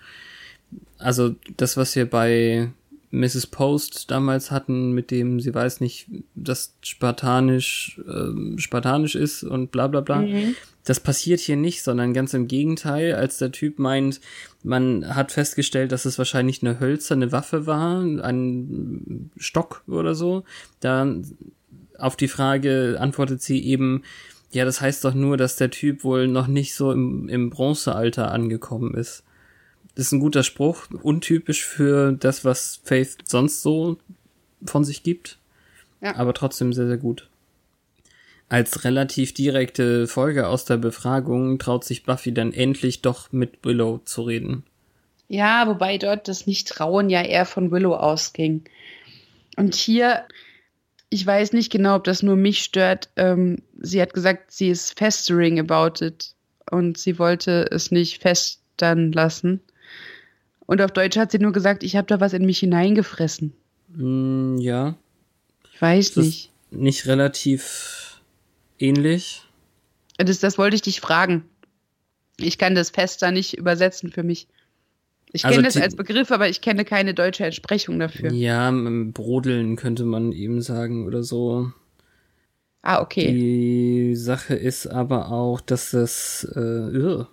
[0.96, 2.70] also das, was wir bei
[3.14, 3.46] Mrs.
[3.46, 9.86] Post damals hatten, mit dem sie weiß nicht, dass spartanisch äh, spartanisch ist und bla
[9.86, 10.22] bla bla.
[10.22, 10.56] Mhm.
[10.84, 14.20] Das passiert hier nicht, sondern ganz im Gegenteil, als der Typ meint,
[14.62, 20.44] man hat festgestellt, dass es wahrscheinlich eine hölzerne Waffe war, ein Stock oder so.
[20.80, 21.14] Da
[21.98, 24.02] auf die Frage antwortet sie eben,
[24.50, 28.30] ja, das heißt doch nur, dass der Typ wohl noch nicht so im, im Bronzealter
[28.30, 29.24] angekommen ist.
[29.94, 33.98] Das ist ein guter Spruch, untypisch für das, was Faith sonst so
[34.64, 35.38] von sich gibt.
[36.00, 36.16] Ja.
[36.16, 37.28] Aber trotzdem sehr, sehr gut.
[38.48, 44.00] Als relativ direkte Folge aus der Befragung traut sich Buffy dann endlich doch mit Willow
[44.04, 44.64] zu reden.
[45.28, 48.64] Ja, wobei dort das Nicht-Trauen ja eher von Willow ausging.
[49.56, 50.24] Und hier,
[51.08, 53.08] ich weiß nicht genau, ob das nur mich stört.
[53.16, 56.34] Ähm, sie hat gesagt, sie ist festering about it
[56.70, 59.60] und sie wollte es nicht festern lassen.
[60.66, 63.52] Und auf Deutsch hat sie nur gesagt, ich habe da was in mich hineingefressen.
[63.94, 64.96] Mm, ja.
[65.72, 66.50] Ich weiß Das nicht.
[66.70, 68.20] ist nicht relativ
[68.78, 69.42] ähnlich.
[70.16, 71.44] Das, das wollte ich dich fragen.
[72.38, 74.48] Ich kann das fester nicht übersetzen für mich.
[75.32, 78.32] Ich Also kenne das die- als Begriff, aber ich kenne keine deutsche Entsprechung dafür.
[78.32, 81.72] Ja, brodeln könnte man eben sagen oder so.
[82.82, 83.32] Ah, okay.
[83.32, 87.28] Die Sache ist aber auch, dass das äh, irr,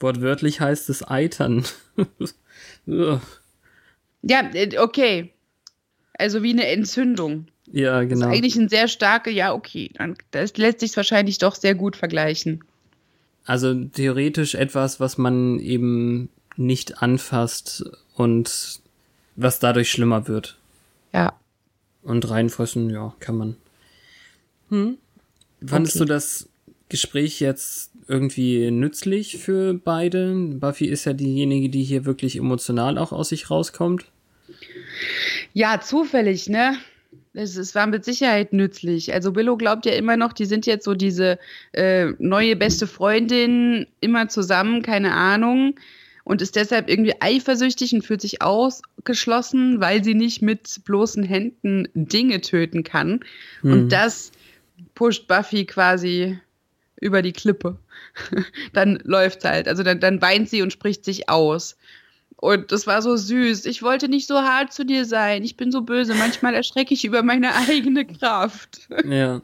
[0.00, 1.64] wortwörtlich heißt es eitern.
[4.22, 5.32] Ja, äh, okay.
[6.14, 7.46] Also wie eine Entzündung.
[7.70, 8.26] ja, Das genau.
[8.28, 9.90] ist eigentlich ein sehr starke, ja, okay.
[9.94, 12.64] Dann, das lässt sich wahrscheinlich doch sehr gut vergleichen.
[13.44, 18.80] Also theoretisch etwas, was man eben nicht anfasst und
[19.36, 20.58] was dadurch schlimmer wird.
[21.12, 21.32] Ja.
[22.02, 23.56] Und reinfressen, ja, kann man.
[24.70, 24.98] Hm.
[25.64, 26.06] Fandest Okay.
[26.06, 26.48] du das
[26.88, 30.34] Gespräch jetzt irgendwie nützlich für beide?
[30.34, 34.06] Buffy ist ja diejenige, die hier wirklich emotional auch aus sich rauskommt.
[35.52, 36.76] Ja, zufällig, ne?
[37.34, 39.12] Es, es war mit Sicherheit nützlich.
[39.12, 41.38] Also Willow glaubt ja immer noch, die sind jetzt so diese
[41.72, 45.74] äh, neue beste Freundin, immer zusammen, keine Ahnung.
[46.24, 51.88] Und ist deshalb irgendwie eifersüchtig und fühlt sich ausgeschlossen, weil sie nicht mit bloßen Händen
[51.94, 53.20] Dinge töten kann.
[53.62, 53.72] Hm.
[53.72, 54.32] Und das
[54.94, 56.38] pusht Buffy quasi
[57.00, 57.76] über die Klippe.
[58.72, 59.68] dann läuft halt.
[59.68, 61.76] Also dann, dann weint sie und spricht sich aus.
[62.36, 63.66] Und das war so süß.
[63.66, 65.42] Ich wollte nicht so hart zu dir sein.
[65.42, 66.14] Ich bin so böse.
[66.14, 68.88] Manchmal erschrecke ich über meine eigene Kraft.
[69.08, 69.40] Ja,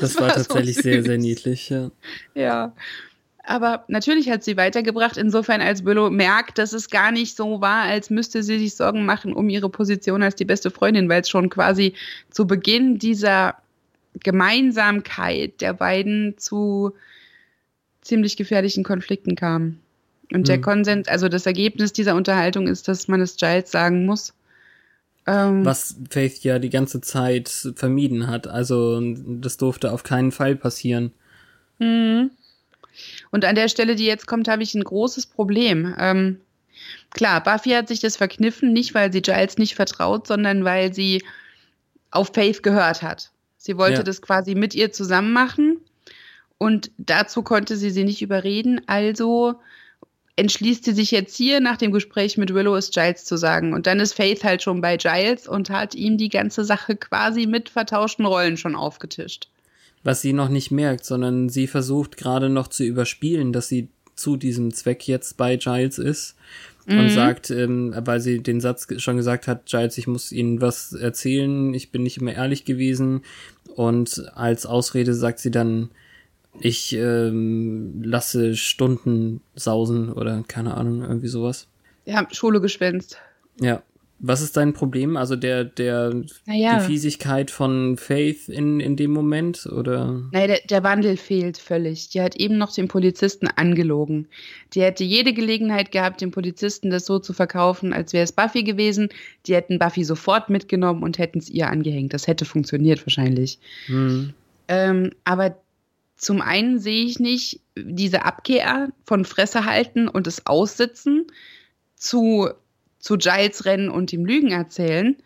[0.00, 1.22] das, war, war so tatsächlich sehr, sehr süß.
[1.22, 1.90] niedlich, ja.
[2.34, 2.72] Ja.
[3.44, 7.82] Aber natürlich hat sie weitergebracht, insofern als Willow merkt, dass es gar nicht so war,
[7.82, 11.28] als müsste sie sich Sorgen machen um ihre Position als die beste Freundin, weil es
[11.28, 11.94] schon quasi
[12.30, 13.54] zu Beginn dieser
[14.22, 16.92] Gemeinsamkeit der beiden zu
[18.00, 19.78] ziemlich gefährlichen Konflikten kam.
[20.32, 20.62] Und der Hm.
[20.62, 24.34] Konsens, also das Ergebnis dieser Unterhaltung ist, dass man es Giles sagen muss.
[25.26, 28.46] Ähm, Was Faith ja die ganze Zeit vermieden hat.
[28.46, 31.12] Also das durfte auf keinen Fall passieren.
[31.78, 32.30] Mhm.
[33.30, 35.94] Und an der Stelle, die jetzt kommt, habe ich ein großes Problem.
[35.98, 36.40] Ähm,
[37.10, 41.22] klar, Buffy hat sich das verkniffen, nicht weil sie Giles nicht vertraut, sondern weil sie
[42.10, 43.30] auf Faith gehört hat.
[43.66, 44.02] Sie wollte Ja.
[44.02, 45.78] das quasi mit ihr zusammen machen
[46.58, 48.80] und dazu konnte sie sie nicht überreden.
[48.86, 49.56] Also
[50.36, 53.72] entschließt sie sich jetzt hier nach dem Gespräch mit Willow es Giles zu sagen.
[53.72, 57.46] Und dann ist Faith halt schon bei Giles und hat ihm die ganze Sache quasi
[57.46, 59.48] mit vertauschten Rollen schon aufgetischt.
[60.04, 64.36] Was sie noch nicht merkt, sondern sie versucht gerade noch zu überspielen, dass sie zu
[64.36, 66.36] diesem Zweck jetzt bei Giles ist.
[66.88, 67.08] Und Mhm.
[67.10, 71.74] sagt, ähm, weil sie den Satz schon gesagt hat, Giles, ich muss Ihnen was erzählen,
[71.74, 73.22] ich bin nicht immer ehrlich gewesen.
[73.74, 75.90] Und als Ausrede sagt sie dann,
[76.60, 81.66] ich ähm, lasse Stunden sausen oder keine Ahnung, irgendwie sowas.
[82.04, 83.18] Ja, Schule geschwänzt.
[83.60, 83.82] Ja.
[84.18, 85.16] Was ist dein Problem?
[85.16, 86.14] Also der, der,
[86.46, 86.78] Naja.
[86.78, 90.22] die Fiesigkeit von Faith in, in dem Moment oder?
[90.32, 92.08] Nein, der, der Wandel fehlt völlig.
[92.08, 94.28] Die hat eben noch den Polizisten angelogen.
[94.72, 98.62] Die hätte jede Gelegenheit gehabt, dem Polizisten das so zu verkaufen, als wäre es Buffy
[98.62, 99.10] gewesen.
[99.46, 102.14] Die hätten Buffy sofort mitgenommen und hätten es ihr angehängt.
[102.14, 103.58] Das hätte funktioniert wahrscheinlich.
[103.86, 104.32] Hm.
[104.68, 105.56] Ähm, aber
[106.16, 111.26] zum einen sehe ich nicht diese Abkehr von Fresse halten und es aussitzen
[111.94, 112.48] zu,
[113.06, 115.16] zu Giles rennen und ihm Lügen erzählen.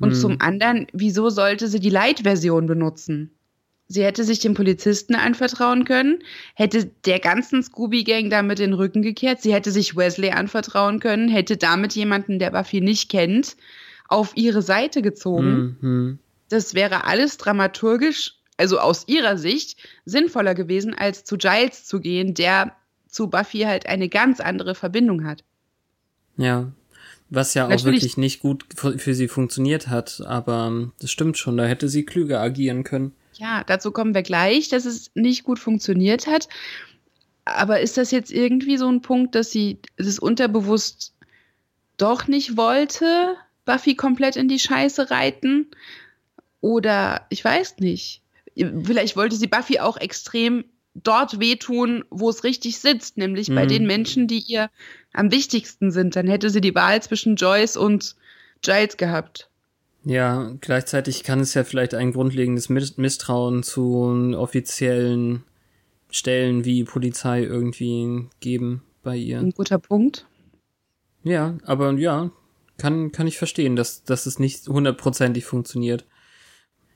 [0.00, 0.20] Und Hm.
[0.20, 3.30] zum anderen, wieso sollte sie die Light-Version benutzen?
[3.88, 6.20] Sie hätte sich dem Polizisten anvertrauen können,
[6.54, 11.56] hätte der ganzen Scooby-Gang damit den Rücken gekehrt, sie hätte sich Wesley anvertrauen können, hätte
[11.58, 13.56] damit jemanden, der Buffy nicht kennt,
[14.08, 16.18] auf ihre Seite gezogen Hm, hm.
[16.48, 22.32] das wäre alles dramaturgisch, also aus ihrer Sicht, sinnvoller gewesen, als zu Giles zu gehen,
[22.32, 22.76] der
[23.08, 25.44] zu Buffy halt eine ganz andere Verbindung hat.
[26.36, 26.72] Ja.
[27.30, 31.38] Was ja auch Natürlich- wirklich nicht gut für sie funktioniert hat, aber ähm, das stimmt
[31.38, 33.14] schon, da hätte sie klüger agieren können.
[33.34, 36.48] Ja, dazu kommen wir gleich, dass es nicht gut funktioniert hat.
[37.44, 41.14] Aber ist das jetzt irgendwie so ein Punkt, dass sie es unterbewusst
[41.96, 45.68] doch nicht wollte, Buffy komplett in die Scheiße reiten?
[46.60, 48.22] Oder ich weiß nicht.
[48.56, 50.64] Vielleicht wollte sie Buffy auch extrem
[50.94, 53.68] dort wehtun, wo es richtig sitzt, nämlich bei Mhm.
[53.68, 54.70] den Menschen, die ihr
[55.12, 56.16] am wichtigsten sind.
[56.16, 58.16] Dann hätte sie die Wahl zwischen Joyce und
[58.62, 59.48] Giles gehabt.
[60.04, 65.44] Ja, gleichzeitig kann es ja vielleicht ein grundlegendes Mis- Misstrauen zu offiziellen
[66.10, 69.38] Stellen wie Polizei irgendwie geben bei ihr.
[69.38, 70.26] Ein guter Punkt.
[71.22, 72.30] Ja, aber ja,
[72.78, 76.04] kann, kann ich verstehen, dass, dass es nicht hundertprozentig funktioniert.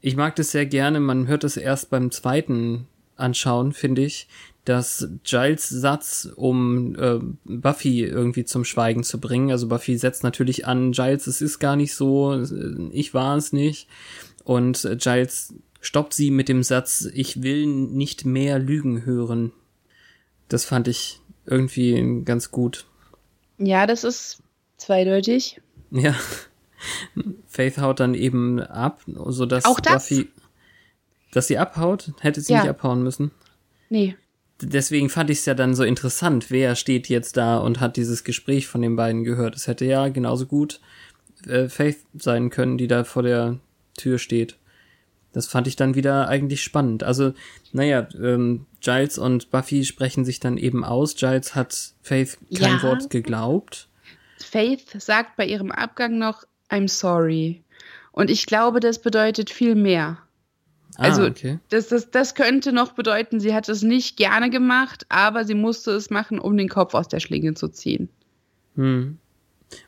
[0.00, 4.28] Ich mag das sehr gerne, man hört es erst beim zweiten Anschauen, finde ich,
[4.64, 10.66] dass Giles Satz, um äh, Buffy irgendwie zum Schweigen zu bringen, also Buffy setzt natürlich
[10.66, 12.42] an, Giles, es ist gar nicht so,
[12.90, 13.88] ich war es nicht.
[14.44, 19.52] Und Giles stoppt sie mit dem Satz, ich will nicht mehr Lügen hören.
[20.48, 22.86] Das fand ich irgendwie ganz gut.
[23.58, 24.42] Ja, das ist
[24.78, 25.60] zweideutig.
[25.90, 26.14] Ja.
[27.46, 30.08] Faith haut dann eben ab, sodass Auch das?
[30.08, 30.28] Buffy,
[31.34, 32.60] dass sie abhaut, hätte sie Ja.
[32.62, 33.30] nicht abhauen müssen.
[33.90, 34.16] Nee.
[34.60, 38.24] Deswegen fand ich es ja dann so interessant, wer steht jetzt da und hat dieses
[38.24, 39.56] Gespräch von den beiden gehört.
[39.56, 40.80] Es hätte ja genauso gut
[41.46, 43.58] äh, Faith sein können, die da vor der
[43.98, 44.56] Tür steht.
[45.32, 47.02] Das fand ich dann wieder eigentlich spannend.
[47.02, 47.34] Also,
[47.72, 51.16] naja, ähm, Giles und Buffy sprechen sich dann eben aus.
[51.16, 52.82] Giles hat Faith kein Ja.
[52.84, 53.88] Wort geglaubt.
[54.38, 57.62] Faith sagt bei ihrem Abgang noch, I'm sorry.
[58.12, 60.18] Und ich glaube, das bedeutet viel mehr.
[60.96, 61.58] Also, ah, okay.
[61.70, 65.90] Das, das, das könnte noch bedeuten, sie hat es nicht gerne gemacht, aber sie musste
[65.92, 68.08] es machen, um den Kopf aus der Schlinge zu ziehen.
[68.76, 69.18] Hm.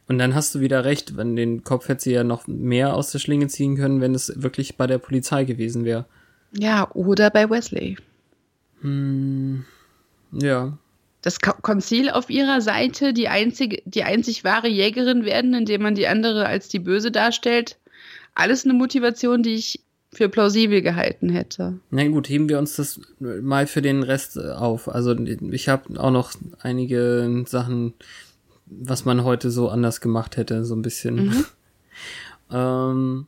[0.08, 3.12] Und dann hast du wieder recht, wenn den Kopf hätte sie ja noch mehr aus
[3.12, 6.06] der Schlinge ziehen können, wenn es wirklich bei der Polizei gewesen wäre.
[6.52, 7.96] Ja, oder bei Wesley.
[8.80, 9.64] Hm.
[10.32, 10.76] Ja.
[11.22, 15.94] Das Ko- Konzil auf ihrer Seite, die, einzige, die einzig wahre Jägerin werden, indem man
[15.94, 17.78] die andere als die Böse darstellt.
[18.34, 19.80] Alles eine Motivation, die ich
[20.12, 21.78] für plausibel gehalten hätte.
[21.90, 24.88] Na gut, heben wir uns das mal für den Rest auf.
[24.88, 27.94] Also ich habe auch noch einige Sachen,
[28.66, 31.44] was man heute so anders gemacht hätte, so ein bisschen.
[32.50, 33.26] ähm,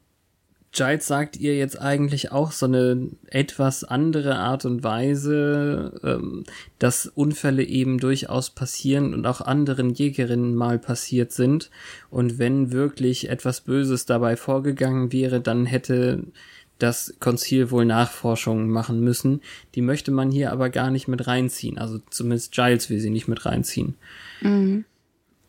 [0.71, 6.45] Giles sagt ihr jetzt eigentlich auch so eine etwas andere Art und Weise, ähm,
[6.79, 11.71] dass Unfälle eben durchaus passieren und auch anderen Jägerinnen mal passiert sind.
[12.11, 16.25] Und wenn wirklich etwas Böses dabei vorgegangen wäre, dann hätte
[16.79, 19.41] das Konzil wohl Nachforschungen machen müssen.
[19.75, 21.79] Die möchte man hier aber gar nicht mit reinziehen.
[21.79, 23.95] Also zumindest Giles will sie nicht mit reinziehen.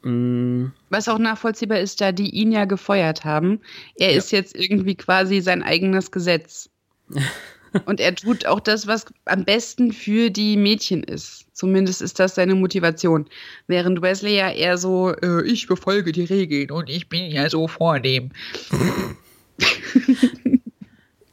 [0.02, 3.60] Mm, Was auch nachvollziehbar ist, da die ihn ja gefeuert haben.
[3.96, 4.18] Er Ja.
[4.18, 6.70] ist jetzt irgendwie quasi sein eigenes Gesetz.
[7.86, 11.46] Und er tut auch das, was am besten für die Mädchen ist.
[11.54, 13.28] Zumindest ist das seine Motivation.
[13.68, 17.68] Während Wesley ja eher so, äh, ich befolge die Regeln und ich bin ja so
[17.68, 18.32] vornehm.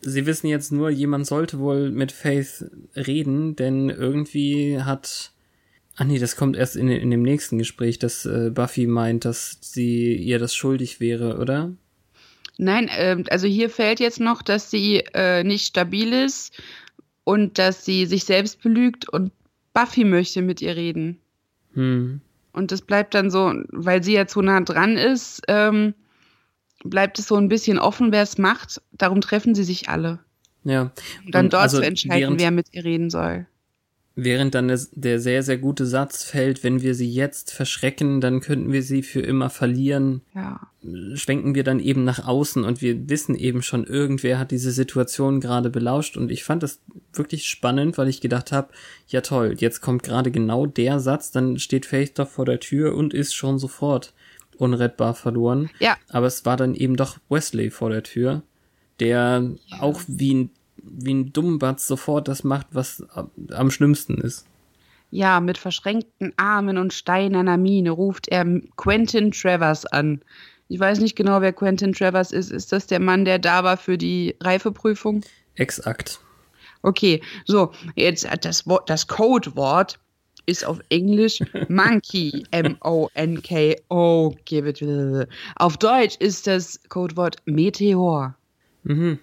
[0.09, 2.65] Sie wissen jetzt nur, jemand sollte wohl mit Faith
[2.95, 5.33] reden, denn irgendwie hat.
[5.97, 9.59] Ah nee, das kommt erst in, in dem nächsten Gespräch, dass äh, Buffy meint, dass
[9.63, 11.73] sie ihr das schuldig wäre, oder?
[12.57, 16.53] Nein, ähm, also hier fällt jetzt noch, dass sie äh, nicht stabil ist
[17.25, 19.33] und dass sie sich selbst belügt und
[19.75, 21.19] Buffy möchte mit ihr reden.
[21.75, 22.21] Hm.
[22.53, 25.95] Und das bleibt dann so, weil sie ja zu nah dran ist, ähm,
[26.91, 28.81] bleibt es so ein bisschen offen, wer es macht.
[28.93, 30.21] Darum treffen sie sich alle.
[30.65, 30.93] Ja.
[31.25, 33.47] Um dann Und dort also zu entscheiden, während, wer mit ihr reden soll.
[34.19, 38.41] Während dann das, der sehr, sehr gute Satz fällt, wenn wir sie jetzt verschrecken, dann
[38.41, 40.23] könnten wir sie für immer verlieren.
[40.35, 40.59] Ja.
[41.15, 45.41] schwenken wir dann eben nach außen und wir wissen eben schon, irgendwer hat diese Situation
[45.41, 46.81] gerade belauscht und ich fand das
[47.13, 48.73] wirklich spannend, weil ich gedacht habe,
[49.07, 52.95] ja toll, jetzt kommt gerade genau der Satz, dann steht Faith doch vor der Tür
[52.95, 54.15] und ist schon sofort
[54.59, 55.71] unrettbar verloren.
[55.79, 55.97] Ja.
[56.09, 58.43] Aber es war dann eben doch Wesley vor der Tür,
[59.01, 60.51] der auch wie ein,
[60.83, 63.05] wie ein Dummbatz sofort das macht, was
[63.51, 64.47] am- schlimmsten ist.
[65.11, 68.45] Ja, mit verschränkten Armen und steinerner Miene ruft er
[68.77, 70.21] Quentin Travers an.
[70.69, 72.51] Ich weiß nicht genau, wer Quentin Travers ist.
[72.51, 75.23] Ist das der Mann, der da war für die Reifeprüfung?
[75.55, 76.19] Exakt.
[76.83, 79.99] Okay, so, jetzt hat das Wort, das Codewort
[80.47, 85.29] ist auf Englisch Monkey, M-O-N-K-O, give it.
[85.57, 88.35] Auf Deutsch ist das Codewort Meteor.
[88.85, 89.19] Mhm.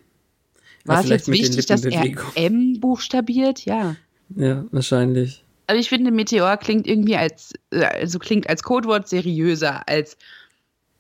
[0.86, 2.04] War es jetzt wichtig, dass er.
[2.36, 3.66] M buchstabiert?
[3.66, 3.96] Ja.
[4.36, 5.44] Ja, wahrscheinlich.
[5.68, 10.18] Aber ich finde, Meteor klingt irgendwie als, äh, also klingt als Codewort seriöser als.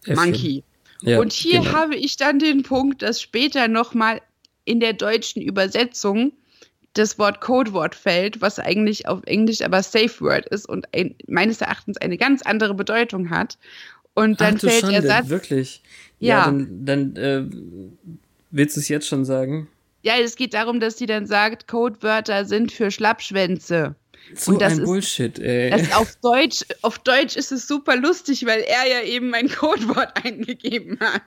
[0.08, 0.64] Monkey.
[1.02, 1.74] Ja, Und hier genau.
[1.74, 4.22] habe ich dann den Punkt, dass später nochmal
[4.66, 6.34] in der deutschen Übersetzung
[6.94, 11.60] das Wort Codewort fällt, was eigentlich auf Englisch aber Safe Word ist und ein, meines
[11.62, 13.58] Erachtens eine ganz andere Bedeutung hat.
[14.14, 15.82] Und dann Ach, fällt Schande, der Satz, Wirklich?
[16.20, 16.46] Ja.
[16.46, 17.44] dann, dann äh,
[18.52, 19.68] willst du es jetzt schon sagen?
[20.06, 23.96] ja, es geht darum, dass sie dann sagt, Codewörter sind für Schlappschwänze.
[24.36, 25.70] So Und das ein ist- Bullshit, ey.
[25.70, 30.10] Das auf Deutsch, auf Deutsch ist es super lustig, weil er ja eben ein Codewort
[30.26, 31.22] eingegeben hat.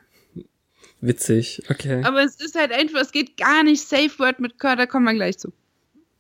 [1.01, 2.03] Witzig, okay.
[2.05, 5.05] Aber es ist halt einfach, es geht gar nicht Safe Word mit K, da kommen
[5.05, 5.53] wir gleich zu.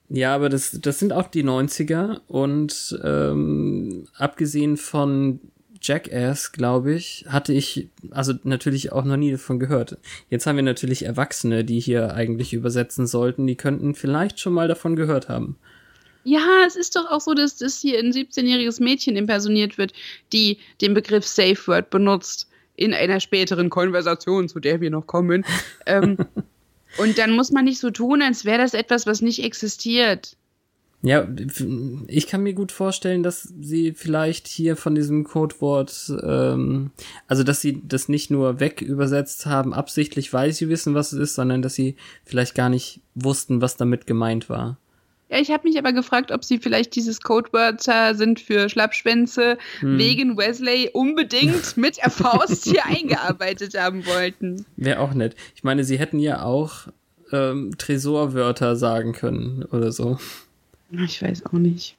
[0.08, 5.40] Ja, aber das, das sind auch die 90er und ähm, abgesehen von
[5.82, 9.98] Jackass, glaube ich, hatte ich also natürlich auch noch nie davon gehört.
[10.30, 14.68] Jetzt haben wir natürlich Erwachsene, die hier eigentlich übersetzen sollten, die könnten vielleicht schon mal
[14.68, 15.56] davon gehört haben.
[16.24, 19.92] Ja, es ist doch auch so, dass das hier ein 17-jähriges Mädchen impersoniert wird,
[20.32, 25.44] die den Begriff Safe Word benutzt in einer späteren Konversation, zu der wir noch kommen.
[25.86, 26.16] ähm,
[26.98, 30.36] und dann muss man nicht so tun, als wäre das etwas, was nicht existiert.
[31.02, 31.28] Ja,
[32.08, 36.90] ich kann mir gut vorstellen, dass sie vielleicht hier von diesem Codewort, ähm,
[37.28, 41.20] also dass sie das nicht nur weg übersetzt haben, absichtlich, weil sie wissen, was es
[41.20, 44.78] ist, sondern dass sie vielleicht gar nicht wussten, was damit gemeint war.
[45.28, 49.98] Ja, ich habe mich aber gefragt, ob sie vielleicht dieses Codewörter sind für Schlappschwänze hm.
[49.98, 54.64] wegen Wesley unbedingt mit der Faust hier eingearbeitet haben wollten.
[54.76, 55.34] Wäre auch nett.
[55.56, 56.86] Ich meine, sie hätten ja auch
[57.32, 60.18] ähm, Tresorwörter sagen können oder so.
[60.90, 61.96] Ich weiß auch nicht.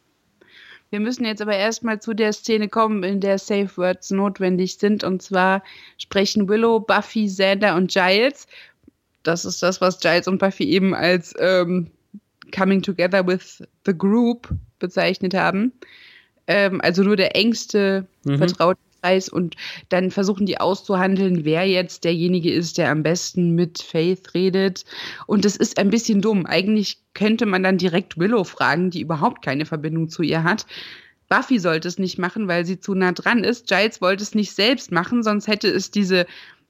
[0.89, 5.03] Wir müssen jetzt aber erstmal zu der Szene kommen, in der Safe Words notwendig sind.
[5.03, 5.63] Und zwar
[5.97, 8.47] sprechen Willow, Buffy, Xander und Giles.
[9.23, 11.91] Das ist das, was Giles und Buffy eben als ähm,
[12.51, 15.73] Coming Together with the Group bezeichnet haben.
[16.47, 18.37] Ähm, also nur der engste mhm.
[18.37, 19.55] vertraute Kreis und
[19.89, 24.85] dann versuchen die auszuhandeln, wer jetzt derjenige ist, der am besten mit Faith redet.
[25.27, 26.45] Und das ist ein bisschen dumm.
[26.45, 30.65] Eigentlich könnte man dann direkt Willow fragen, die überhaupt keine Verbindung zu ihr hat.
[31.29, 33.67] Buffy sollte es nicht machen, weil sie zu nah dran ist.
[33.67, 36.25] Giles wollte es nicht selbst machen, sonst hätte es diese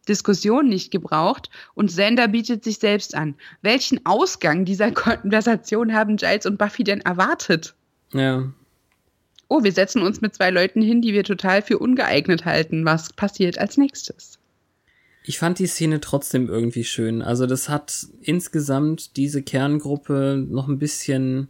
[0.07, 3.35] Diskussion nicht gebraucht und Xander bietet sich selbst an.
[3.61, 7.75] Welchen Ausgang dieser Konversation haben Giles und Buffy denn erwartet?
[8.13, 8.51] Ja.
[9.49, 12.83] Oh, wir setzen uns mit zwei Leuten hin, die wir total für ungeeignet halten.
[12.85, 14.39] Was passiert als nächstes?
[15.23, 17.21] Ich fand die Szene trotzdem irgendwie schön.
[17.21, 21.49] Also das hat insgesamt diese Kerngruppe noch ein bisschen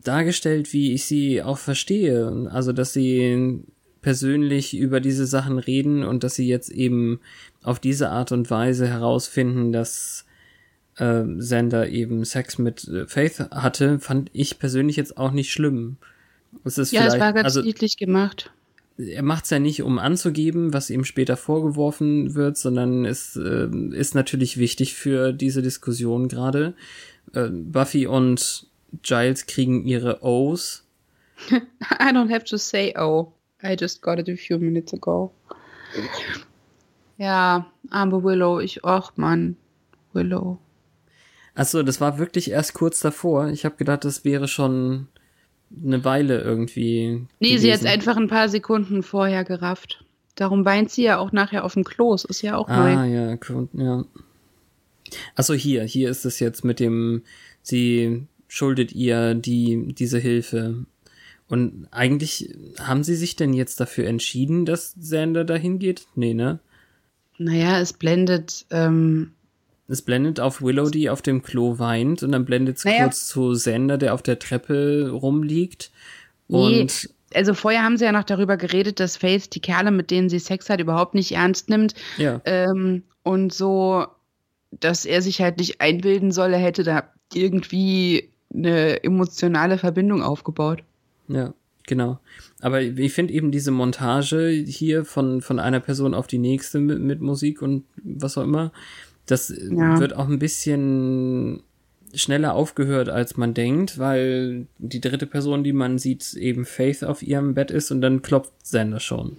[0.00, 2.48] dargestellt, wie ich sie auch verstehe.
[2.50, 3.62] Also dass sie
[4.06, 7.18] persönlich über diese Sachen reden und dass sie jetzt eben
[7.64, 10.26] auf diese Art und Weise herausfinden, dass
[10.96, 15.96] äh, Sender eben Sex mit äh, Faith hatte, fand ich persönlich jetzt auch nicht schlimm.
[16.62, 18.52] Es ist ja, es war ganz also, niedlich gemacht.
[18.96, 23.66] Er macht es ja nicht, um anzugeben, was ihm später vorgeworfen wird, sondern es äh,
[23.90, 26.74] ist natürlich wichtig für diese Diskussion gerade.
[27.34, 28.68] Äh, Buffy und
[29.02, 30.84] Giles kriegen ihre O's.
[31.50, 33.32] I don't have to say O.
[33.66, 35.32] I just got it a few minutes ago.
[37.18, 39.56] Ja, aber Willow, ich, ach Mann,
[40.12, 40.58] Willow.
[41.54, 43.48] Achso, das war wirklich erst kurz davor.
[43.48, 45.08] Ich habe gedacht, das wäre schon
[45.84, 47.26] eine Weile irgendwie.
[47.40, 47.62] Nee, gewesen.
[47.62, 50.04] sie hat einfach ein paar Sekunden vorher gerafft.
[50.34, 52.12] Darum weint sie ja auch nachher auf dem Klo.
[52.12, 52.96] Es ist ja auch ah, neu.
[52.96, 53.38] Ah, ja,
[53.72, 54.04] ja.
[55.34, 57.22] Achso, hier, hier ist es jetzt mit dem,
[57.62, 60.84] sie schuldet ihr die, diese Hilfe.
[61.48, 66.06] Und eigentlich haben sie sich denn jetzt dafür entschieden, dass Xander dahin geht?
[66.14, 66.58] Nee, ne?
[67.38, 68.66] Naja, es blendet.
[68.70, 69.32] Ähm
[69.88, 73.04] es blendet auf Willow, die auf dem Klo weint, und dann blendet es naja.
[73.04, 75.92] kurz zu Xander, der auf der Treppe rumliegt.
[76.48, 77.10] Und nee.
[77.34, 80.38] Also vorher haben sie ja noch darüber geredet, dass Faith die Kerle, mit denen sie
[80.38, 81.94] Sex hat, überhaupt nicht ernst nimmt.
[82.18, 82.40] Ja.
[82.44, 84.06] Ähm, und so,
[84.70, 90.82] dass er sich halt nicht einbilden soll, er hätte da irgendwie eine emotionale Verbindung aufgebaut.
[91.28, 91.54] Ja,
[91.86, 92.18] genau.
[92.60, 97.00] Aber ich finde eben diese Montage hier von, von einer Person auf die nächste mit,
[97.00, 98.72] mit Musik und was auch immer,
[99.26, 99.98] das ja.
[99.98, 101.62] wird auch ein bisschen
[102.14, 107.22] schneller aufgehört, als man denkt, weil die dritte Person, die man sieht, eben Faith auf
[107.22, 109.38] ihrem Bett ist und dann klopft Sender schon.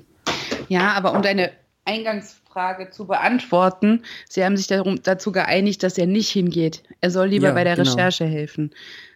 [0.68, 1.52] Ja, aber um deine
[1.86, 6.84] Eingangsfrage zu beantworten, sie haben sich darum, dazu geeinigt, dass er nicht hingeht.
[7.02, 7.90] Er soll lieber ja, bei der genau.
[7.90, 8.72] Recherche helfen.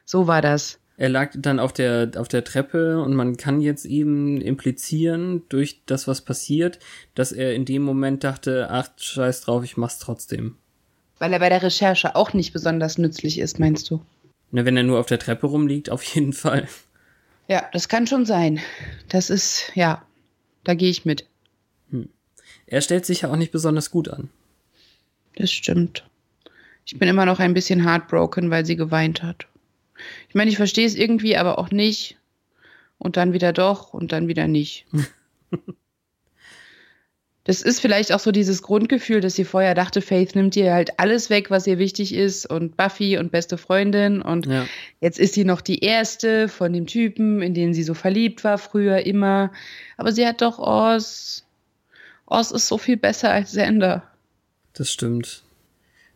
[0.06, 0.80] So war das.
[1.02, 5.82] Er lag dann auf der, auf der Treppe und man kann jetzt eben implizieren, durch
[5.88, 6.78] das, was passiert,
[7.16, 10.58] dass er in dem Moment dachte, ach, scheiß drauf, ich mach's trotzdem.
[11.18, 14.06] Weil er bei der Recherche auch nicht besonders nützlich ist, meinst du?
[14.52, 16.68] Na, wenn er nur auf der Treppe rumliegt, auf jeden Fall.
[17.48, 18.60] Ja, das kann schon sein.
[19.10, 20.06] Das ist, ja,
[20.64, 21.26] da gehe ich mit.
[21.90, 22.10] Hm.
[22.68, 24.30] Er stellt sich ja auch nicht besonders gut an.
[25.36, 26.08] Das stimmt.
[26.86, 29.48] Ich bin immer noch ein bisschen heartbroken, weil sie geweint hat.
[30.30, 32.18] Ich meine, ich verstehe es irgendwie, aber auch nicht.
[32.98, 34.86] Und dann wieder doch und dann wieder nicht.
[37.44, 41.00] das ist vielleicht auch so dieses Grundgefühl, dass sie vorher dachte, Faith nimmt ihr halt
[41.00, 44.68] alles weg, was ihr wichtig ist und Buffy und beste Freundin und ja.
[45.00, 48.60] jetzt ist sie noch die erste von dem Typen, in den sie so verliebt war
[48.60, 49.52] früher immer.
[49.98, 51.44] Aber sie hat doch Oz.
[52.28, 54.04] Oz ist so viel besser als Sender.
[54.74, 55.44] Das stimmt.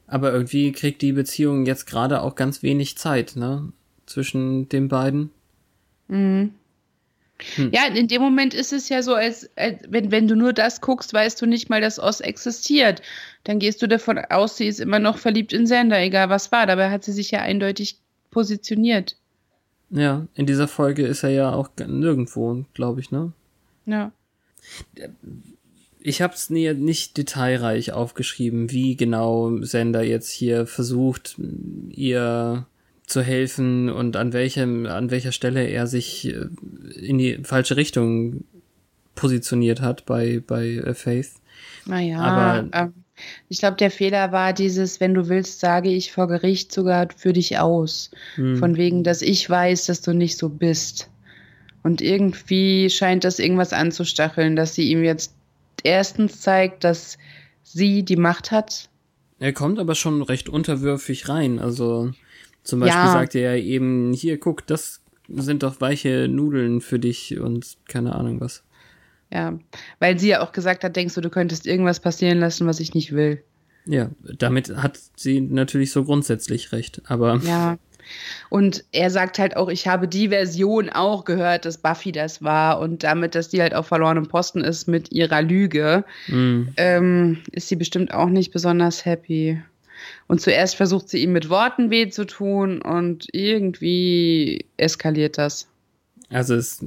[0.08, 3.72] Aber irgendwie kriegt die Beziehung jetzt gerade auch ganz wenig Zeit, ne?
[4.06, 5.32] Zwischen den beiden.
[6.08, 6.54] Mhm.
[7.56, 7.72] Hm.
[7.74, 10.80] Ja, in dem Moment ist es ja so, als, als wenn, wenn du nur das
[10.80, 13.02] guckst, weißt du nicht mal, dass Oz existiert.
[13.44, 16.66] Dann gehst du davon aus, sie ist immer noch verliebt in Sander, egal was war.
[16.66, 17.98] Dabei hat sie sich ja eindeutig
[18.32, 19.18] positioniert.
[19.90, 23.34] Ja, in dieser Folge ist er ja auch nirgendwo, glaube ich, ne?
[23.86, 24.12] Ja.
[26.00, 31.36] Ich habe es nicht detailreich aufgeschrieben, wie genau Sender jetzt hier versucht,
[31.90, 32.66] ihr
[33.08, 36.48] zu helfen und an welchem, an welcher Stelle er sich äh,
[36.96, 38.44] in die falsche Richtung
[39.16, 41.32] positioniert hat bei, bei äh, Faith.
[41.86, 42.94] Naja, aber ähm,
[43.48, 47.34] ich glaube, der Fehler war dieses, wenn du willst, sage ich vor Gericht sogar für
[47.34, 48.12] dich aus.
[48.36, 48.58] Hm.
[48.58, 51.10] Von wegen, dass ich weiß, dass du nicht so bist.
[51.84, 55.34] Und irgendwie scheint das irgendwas anzustacheln, dass sie ihm jetzt
[55.84, 57.18] erstens zeigt, dass
[57.64, 58.90] sie die Macht hat.
[59.40, 61.60] Er kommt aber schon recht unterwürfig rein.
[61.60, 62.12] Also
[62.66, 63.14] zum Beispiel ja.
[63.14, 68.16] sagt er ja eben, hier, guck, das sind doch weiche Nudeln für dich und keine
[68.16, 68.64] Ahnung was.
[69.32, 69.58] Ja,
[70.00, 72.94] weil sie ja auch gesagt hat, denkst du, du könntest irgendwas passieren lassen, was ich
[72.94, 73.44] nicht will.
[73.86, 77.40] Ja, damit hat sie natürlich so grundsätzlich recht, aber.
[77.44, 77.78] Ja.
[78.50, 82.80] Und er sagt halt auch, ich habe die Version auch gehört, dass Buffy das war
[82.80, 86.62] und damit, dass die halt auf verlorenem Posten ist mit ihrer Lüge, mm.
[86.78, 89.60] ähm, ist sie bestimmt auch nicht besonders happy.
[90.28, 95.68] Und zuerst versucht sie ihm mit Worten weh zu tun und irgendwie eskaliert das.
[96.30, 96.84] Also es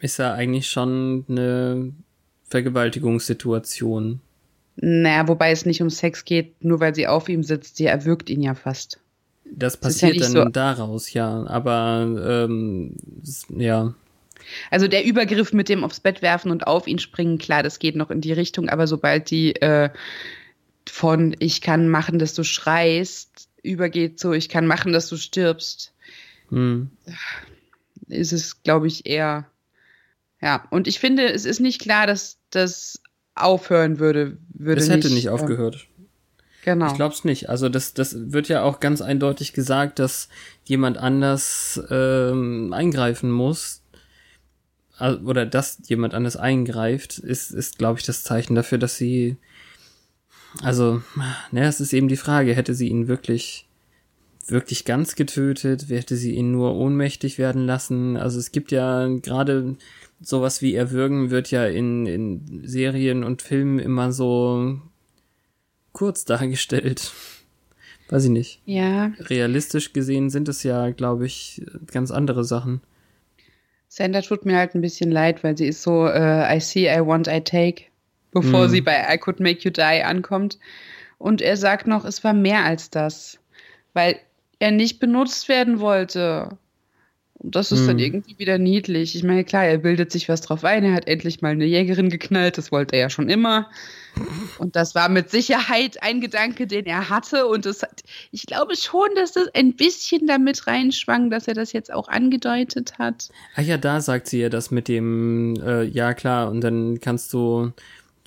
[0.00, 1.92] ist ja eigentlich schon eine
[2.48, 4.20] Vergewaltigungssituation.
[4.76, 8.30] Naja, wobei es nicht um Sex geht, nur weil sie auf ihm sitzt, sie erwürgt
[8.30, 9.00] ihn ja fast.
[9.50, 12.94] Das passiert das ja dann so daraus, ja, aber ähm,
[13.48, 13.94] ja.
[14.70, 17.96] Also der Übergriff mit dem aufs Bett werfen und auf ihn springen, klar, das geht
[17.96, 19.90] noch in die Richtung, aber sobald die äh,
[20.90, 25.92] von ich kann machen, dass du schreist, übergeht so, ich kann machen, dass du stirbst,
[26.48, 26.90] hm.
[28.08, 29.46] ist es, glaube ich, eher.
[30.40, 33.00] Ja, und ich finde, es ist nicht klar, dass das
[33.34, 34.38] aufhören würde.
[34.50, 35.76] würde es hätte nicht, nicht ähm, aufgehört.
[35.76, 36.86] Äh, genau.
[36.86, 37.48] Ich glaube es nicht.
[37.48, 40.28] Also das, das wird ja auch ganz eindeutig gesagt, dass
[40.64, 43.82] jemand anders ähm, eingreifen muss.
[45.00, 49.36] Oder dass jemand anders eingreift, ist, ist glaube ich, das Zeichen dafür, dass sie
[50.62, 51.02] also,
[51.52, 53.66] ne, es ist eben die Frage, hätte sie ihn wirklich,
[54.46, 55.88] wirklich ganz getötet?
[55.88, 58.16] Hätte sie ihn nur ohnmächtig werden lassen?
[58.16, 59.76] Also es gibt ja gerade
[60.20, 64.80] sowas wie Erwürgen wird ja in, in Serien und Filmen immer so
[65.92, 67.12] kurz dargestellt.
[68.08, 68.62] Weiß ich nicht.
[68.64, 69.12] Ja.
[69.20, 72.80] Realistisch gesehen sind es ja, glaube ich, ganz andere Sachen.
[73.88, 77.00] Sandra tut mir halt ein bisschen leid, weil sie ist so, uh, I see, I
[77.00, 77.84] want, I take
[78.40, 78.70] bevor mhm.
[78.70, 80.58] sie bei I Could Make You Die ankommt.
[81.18, 83.38] Und er sagt noch, es war mehr als das,
[83.92, 84.18] weil
[84.58, 86.56] er nicht benutzt werden wollte.
[87.40, 87.86] Und das ist mhm.
[87.86, 89.14] dann irgendwie wieder niedlich.
[89.14, 90.84] Ich meine, klar, er bildet sich was drauf ein.
[90.84, 92.58] Er hat endlich mal eine Jägerin geknallt.
[92.58, 93.70] Das wollte er ja schon immer.
[94.58, 97.46] Und das war mit Sicherheit ein Gedanke, den er hatte.
[97.46, 101.72] Und das hat, ich glaube schon, dass das ein bisschen damit reinschwang, dass er das
[101.72, 103.28] jetzt auch angedeutet hat.
[103.54, 107.32] Ach ja, da sagt sie ja das mit dem, äh, ja klar, und dann kannst
[107.32, 107.72] du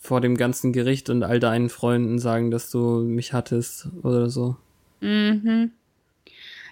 [0.02, 4.58] vor dem ganzen Gericht und all deinen Freunden sagen, dass du mich hattest oder so.
[4.99, 5.72] Mhm.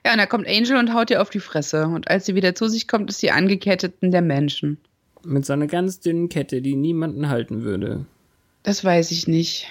[0.03, 1.85] Ja, und da kommt Angel und haut ihr auf die Fresse.
[1.85, 4.77] Und als sie wieder zu sich kommt, ist sie angeketteten der Menschen.
[5.23, 8.05] Mit so einer ganz dünnen Kette, die niemanden halten würde.
[8.63, 9.67] Das weiß ich nicht.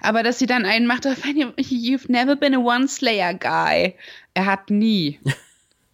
[0.00, 3.94] Aber dass sie dann einen macht, you've never been a One-Slayer-Guy.
[4.34, 5.20] Er hat nie,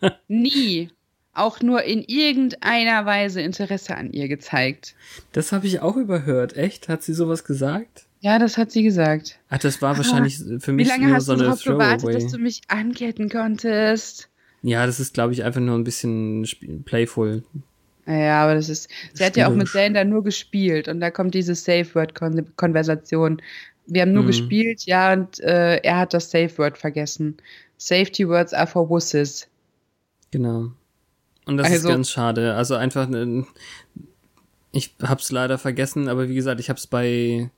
[0.28, 0.91] nie
[1.39, 4.95] auch nur in irgendeiner Weise Interesse an ihr gezeigt.
[5.32, 6.57] Das habe ich auch überhört.
[6.57, 6.89] Echt?
[6.89, 8.07] Hat sie sowas gesagt?
[8.20, 9.39] Ja, das hat sie gesagt.
[9.49, 12.14] Ach, das war wahrscheinlich ah, für mich Wie lange nur hast so du darauf gewartet,
[12.14, 14.28] dass du mich anketten konntest?
[14.62, 16.45] Ja, das ist, glaube ich, einfach nur ein bisschen
[16.84, 17.45] playful.
[18.07, 18.89] Ja, aber das ist.
[19.12, 23.41] Sie hat ja auch mit Zelda nur gespielt und da kommt diese Safe-Word-Konversation.
[23.86, 24.28] Wir haben nur mhm.
[24.28, 27.36] gespielt, ja, und äh, er hat das Safe-Word vergessen.
[27.76, 29.47] Safety Words are for wusses.
[30.30, 30.72] Genau.
[31.49, 32.55] Und das also, ist ganz schade.
[32.55, 33.09] Also einfach,
[34.70, 37.51] ich hab's leider vergessen, aber wie gesagt, ich hab's bei,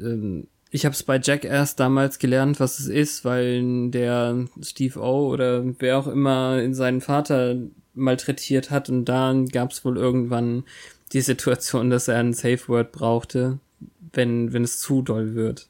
[0.00, 5.62] ähm, ich hab's bei Jackass damals gelernt, was es ist, weil der Steve O oder
[5.80, 7.56] wer auch immer in seinen Vater
[7.92, 10.64] malträtiert hat und dann gab's wohl irgendwann
[11.12, 13.58] die Situation, dass er ein Safe Word brauchte,
[14.14, 15.68] wenn, wenn es zu doll wird.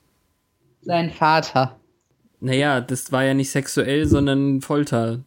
[0.82, 1.80] Sein Vater.
[2.38, 5.24] Naja, das war ja nicht sexuell, sondern Folter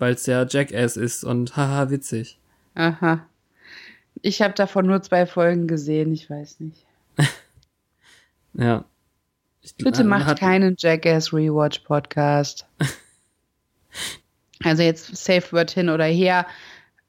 [0.00, 2.38] weil es ja Jackass ist und haha, witzig.
[2.74, 3.26] Aha.
[4.22, 6.84] Ich habe davon nur zwei Folgen gesehen, ich weiß nicht.
[8.54, 8.84] ja.
[9.62, 10.40] Ich, Bitte macht hat...
[10.40, 12.66] keinen Jackass Rewatch Podcast.
[14.64, 16.46] also jetzt Safe Word hin oder her.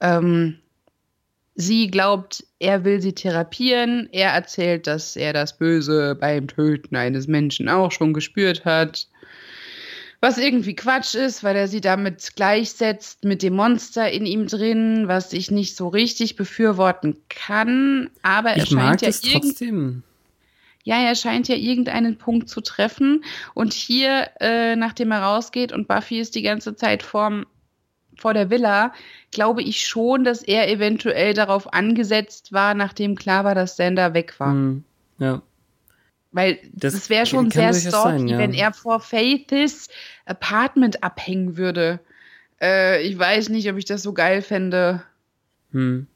[0.02, 0.62] Ähm,
[1.56, 4.08] Sie glaubt, er will sie therapieren.
[4.12, 9.08] Er erzählt, dass er das Böse beim Töten eines Menschen auch schon gespürt hat.
[10.24, 15.08] Was irgendwie Quatsch ist, weil er sie damit gleichsetzt mit dem Monster in ihm drin,
[15.08, 18.12] was ich nicht so richtig befürworten kann.
[18.22, 20.04] Aber er Ich mag scheint ja trotzdem.
[20.84, 23.24] ja, er scheint ja irgendeinen Punkt zu treffen.
[23.56, 27.48] Und hier, äh, nachdem er rausgeht und Buffy ist die ganze Zeit vorm,
[28.16, 28.94] vor der Villa,
[29.32, 34.40] glaube ich schon, dass er eventuell darauf angesetzt war, nachdem klar war, dass Sander weg
[34.40, 34.52] war.
[34.52, 34.84] Hm,
[35.18, 35.42] ja.
[36.32, 38.38] Weil Das das, wäre schon sehr stalky, sein, ja.
[38.38, 39.90] wenn er vor Faiths
[40.26, 42.00] Apartment abhängen würde.
[42.62, 45.04] Äh, ich weiß nicht, ob ich das so geil fände.
[45.72, 46.08] Hm.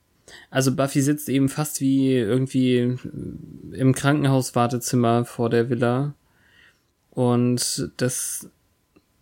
[0.49, 2.97] Also Buffy sitzt eben fast wie irgendwie
[3.71, 6.13] im Krankenhauswartezimmer vor der Villa.
[7.11, 8.49] Und das,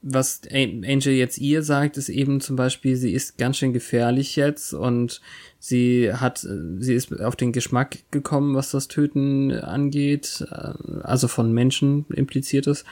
[0.04, 4.36] was An- Angel jetzt ihr sagt, ist eben zum Beispiel, sie ist ganz schön gefährlich
[4.36, 5.22] jetzt und
[5.60, 11.54] sie hat, sie ist auf den Geschmack gekommen, was das Töten angeht, äh, also von
[11.54, 12.86] Menschen impliziert ist.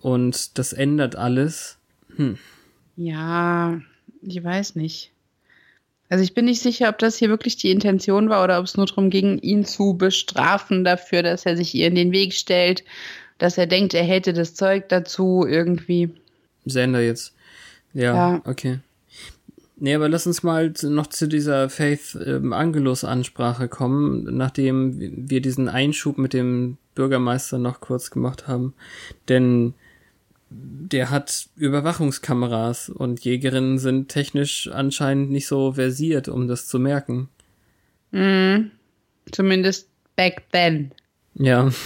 [0.00, 1.76] Und das ändert alles.
[2.96, 3.80] Ja,
[4.22, 5.12] ich weiß nicht.
[6.08, 8.76] Also ich bin nicht sicher, ob das hier wirklich die Intention war oder ob es
[8.76, 12.84] nur darum ging, ihn zu bestrafen dafür, dass er sich ihr in den Weg stellt,
[13.38, 16.10] dass er denkt, er hätte das Zeug dazu irgendwie.
[16.66, 17.34] Sender jetzt.
[17.94, 18.42] Ja, Ja.
[18.44, 18.80] okay.
[19.78, 25.42] Nee, aber lass uns mal noch zu dieser Faith ähm, Angelus Ansprache kommen, nachdem wir
[25.42, 28.72] diesen Einschub mit dem Bürgermeister noch kurz gemacht haben.
[29.28, 29.74] Denn
[30.48, 37.28] der hat Überwachungskameras und Jägerinnen sind technisch anscheinend nicht so versiert, um das zu merken.
[38.12, 38.70] Mhm.
[39.30, 40.92] Zumindest back then.
[41.34, 41.68] Ja.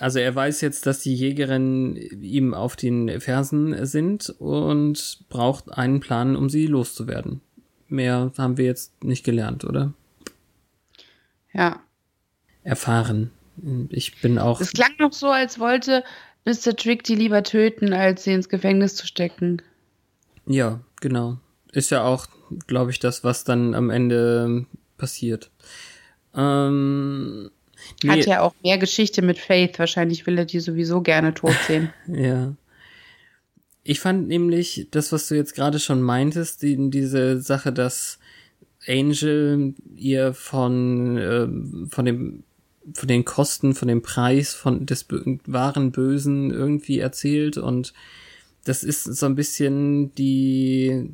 [0.00, 6.00] Also er weiß jetzt, dass die Jägerinnen ihm auf den Fersen sind und braucht einen
[6.00, 7.42] Plan, um sie loszuwerden.
[7.88, 9.92] Mehr haben wir jetzt nicht gelernt, oder?
[11.52, 11.80] Ja.
[12.62, 13.30] Erfahren.
[13.90, 14.60] Ich bin auch.
[14.60, 16.02] Es klang noch so, als wollte
[16.46, 16.74] Mr.
[16.74, 19.60] Trick die lieber töten, als sie ins Gefängnis zu stecken.
[20.46, 21.38] Ja, genau.
[21.72, 22.26] Ist ja auch,
[22.66, 24.64] glaube ich, das, was dann am Ende
[24.96, 25.50] passiert.
[26.34, 27.50] Ähm,
[28.02, 29.78] nee, Hat ja auch mehr Geschichte mit Faith.
[29.78, 31.92] Wahrscheinlich will er die sowieso gerne tot sehen.
[32.06, 32.54] Ja.
[33.82, 38.18] Ich fand nämlich das, was du jetzt gerade schon meintest, die, diese Sache, dass
[38.86, 42.44] Angel ihr von, ähm, von dem
[42.94, 45.06] von den Kosten, von dem Preis von des
[45.46, 47.92] wahren Bösen irgendwie erzählt und
[48.64, 51.12] das ist so ein bisschen die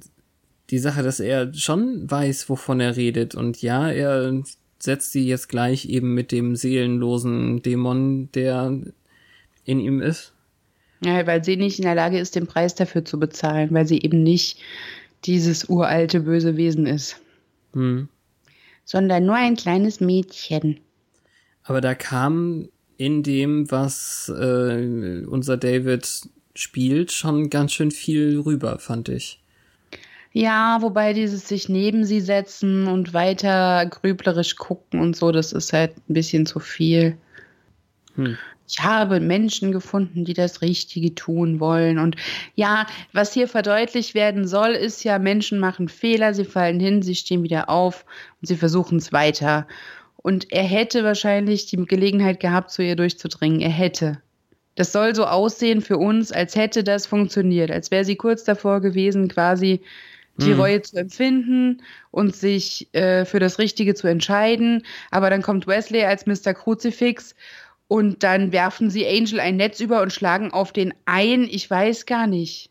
[0.70, 4.42] die Sache, dass er schon weiß, wovon er redet und ja, er
[4.86, 8.80] setzt sie jetzt gleich eben mit dem seelenlosen Dämon, der
[9.64, 10.32] in ihm ist.
[11.04, 14.00] Ja, weil sie nicht in der Lage ist, den Preis dafür zu bezahlen, weil sie
[14.00, 14.58] eben nicht
[15.24, 17.20] dieses uralte böse Wesen ist,
[17.74, 18.08] Hm.
[18.84, 20.80] sondern nur ein kleines Mädchen.
[21.64, 26.08] Aber da kam in dem, was äh, unser David
[26.54, 29.42] spielt, schon ganz schön viel rüber, fand ich.
[30.36, 35.72] Ja, wobei dieses sich neben sie setzen und weiter grüblerisch gucken und so, das ist
[35.72, 37.16] halt ein bisschen zu viel.
[38.16, 38.36] Hm.
[38.68, 41.98] Ich habe Menschen gefunden, die das Richtige tun wollen.
[41.98, 42.16] Und
[42.54, 42.84] ja,
[43.14, 47.42] was hier verdeutlicht werden soll, ist ja, Menschen machen Fehler, sie fallen hin, sie stehen
[47.42, 48.04] wieder auf
[48.42, 49.66] und sie versuchen es weiter.
[50.18, 53.62] Und er hätte wahrscheinlich die Gelegenheit gehabt, zu ihr durchzudringen.
[53.62, 54.20] Er hätte.
[54.74, 58.82] Das soll so aussehen für uns, als hätte das funktioniert, als wäre sie kurz davor
[58.82, 59.80] gewesen, quasi
[60.38, 60.60] die Mhm.
[60.60, 64.84] Reue zu empfinden und sich äh, für das Richtige zu entscheiden.
[65.10, 66.54] Aber dann kommt Wesley als Mr.
[66.54, 67.34] Kruzifix
[67.88, 71.44] und dann werfen sie Angel ein Netz über und schlagen auf den ein.
[71.44, 72.70] Ich weiß gar nicht.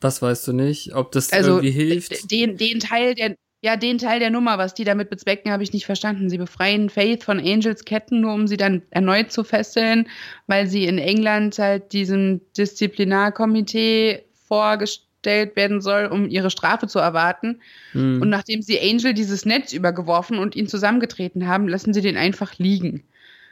[0.00, 0.94] Was weißt du nicht?
[0.94, 2.30] Ob das Also irgendwie hilft?
[2.30, 5.72] den, den Teil der ja, den Teil der Nummer, was die damit bezwecken, habe ich
[5.72, 6.30] nicht verstanden.
[6.30, 10.08] Sie befreien Faith von Angels Ketten, nur um sie dann erneut zu fesseln,
[10.46, 17.60] weil sie in England halt diesem Disziplinarkomitee vorgestellt werden soll, um ihre Strafe zu erwarten.
[17.92, 18.22] Hm.
[18.22, 22.58] Und nachdem sie Angel dieses Netz übergeworfen und ihn zusammengetreten haben, lassen sie den einfach
[22.58, 23.02] liegen.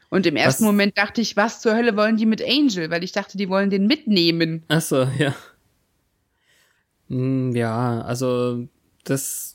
[0.09, 2.91] Und im ersten Was- Moment dachte ich, was zur Hölle wollen die mit Angel?
[2.91, 4.63] Weil ich dachte, die wollen den mitnehmen.
[4.69, 5.35] Ach so, ja.
[7.09, 8.67] Hm, Ja, also
[9.05, 9.53] das.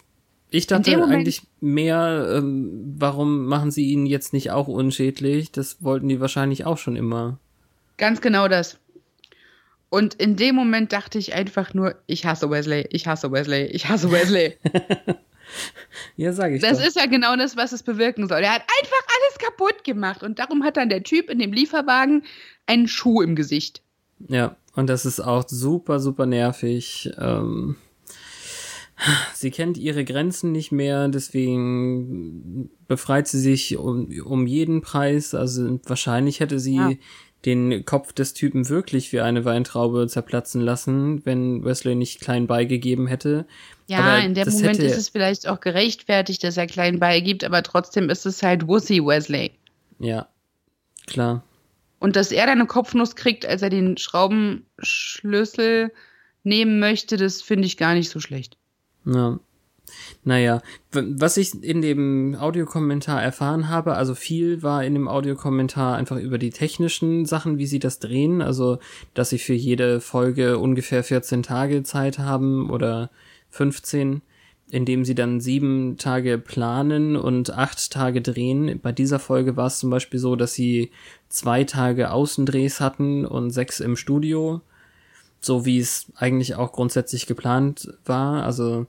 [0.53, 5.53] Ich dachte eigentlich mehr, ähm, warum machen sie ihn jetzt nicht auch unschädlich?
[5.53, 7.39] Das wollten die wahrscheinlich auch schon immer.
[7.97, 8.77] Ganz genau das.
[9.93, 13.87] Und in dem Moment dachte ich einfach nur, ich hasse Wesley, ich hasse Wesley, ich
[13.89, 14.57] hasse Wesley.
[16.15, 16.87] Ja, sag ich Das doch.
[16.87, 18.37] ist ja genau das, was es bewirken soll.
[18.39, 22.23] Er hat einfach alles kaputt gemacht und darum hat dann der Typ in dem Lieferwagen
[22.67, 23.81] einen Schuh im Gesicht.
[24.29, 27.11] Ja, und das ist auch super, super nervig.
[27.17, 27.75] Ähm,
[29.33, 35.33] Sie kennt ihre Grenzen nicht mehr, deswegen befreit sie sich um, um jeden Preis.
[35.33, 36.91] Also wahrscheinlich hätte sie ja.
[37.45, 43.07] Den Kopf des Typen wirklich wie eine Weintraube zerplatzen lassen, wenn Wesley nicht klein beigegeben
[43.07, 43.45] hätte.
[43.87, 44.85] Ja, aber in dem Moment hätte...
[44.85, 49.03] ist es vielleicht auch gerechtfertigt, dass er klein beigibt, aber trotzdem ist es halt Wussy
[49.03, 49.51] Wesley.
[49.99, 50.27] Ja,
[51.07, 51.43] klar.
[51.99, 55.91] Und dass er dann eine Kopfnuss kriegt, als er den Schraubenschlüssel
[56.43, 58.57] nehmen möchte, das finde ich gar nicht so schlecht.
[59.05, 59.39] Ja.
[60.23, 66.17] Naja, was ich in dem Audiokommentar erfahren habe, also viel war in dem Audiokommentar einfach
[66.17, 68.79] über die technischen Sachen, wie sie das drehen, also
[69.13, 73.09] dass sie für jede Folge ungefähr 14 Tage Zeit haben oder
[73.49, 74.21] 15,
[74.69, 78.79] indem sie dann sieben Tage planen und acht Tage drehen.
[78.81, 80.91] Bei dieser Folge war es zum Beispiel so, dass sie
[81.29, 84.61] zwei Tage Außendrehs hatten und sechs im Studio
[85.41, 88.43] so wie es eigentlich auch grundsätzlich geplant war.
[88.43, 88.85] Also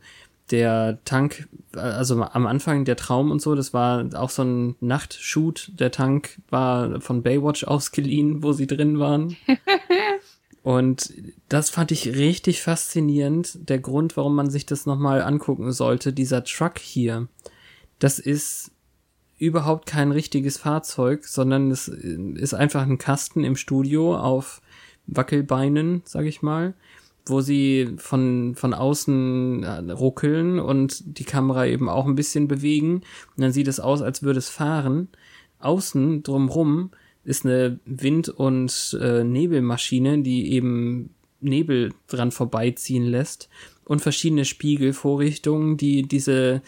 [0.50, 5.72] der Tank, also am Anfang der Traum und so, das war auch so ein Nachtshoot.
[5.78, 9.36] Der Tank war von Baywatch ausgeliehen, wo sie drin waren.
[10.62, 11.12] und
[11.48, 13.68] das fand ich richtig faszinierend.
[13.68, 17.28] Der Grund, warum man sich das nochmal angucken sollte, dieser Truck hier,
[17.98, 18.72] das ist
[19.38, 24.60] überhaupt kein richtiges Fahrzeug, sondern es ist einfach ein Kasten im Studio auf
[25.06, 26.74] Wackelbeinen, sag ich mal,
[27.26, 33.02] wo sie von, von außen äh, ruckeln und die Kamera eben auch ein bisschen bewegen.
[33.36, 35.08] Und dann sieht es aus, als würde es fahren.
[35.60, 36.90] Außen drumrum
[37.24, 41.10] ist eine Wind- und äh, Nebelmaschine, die eben
[41.40, 43.48] Nebel dran vorbeiziehen lässt
[43.84, 46.62] und verschiedene Spiegelvorrichtungen, die diese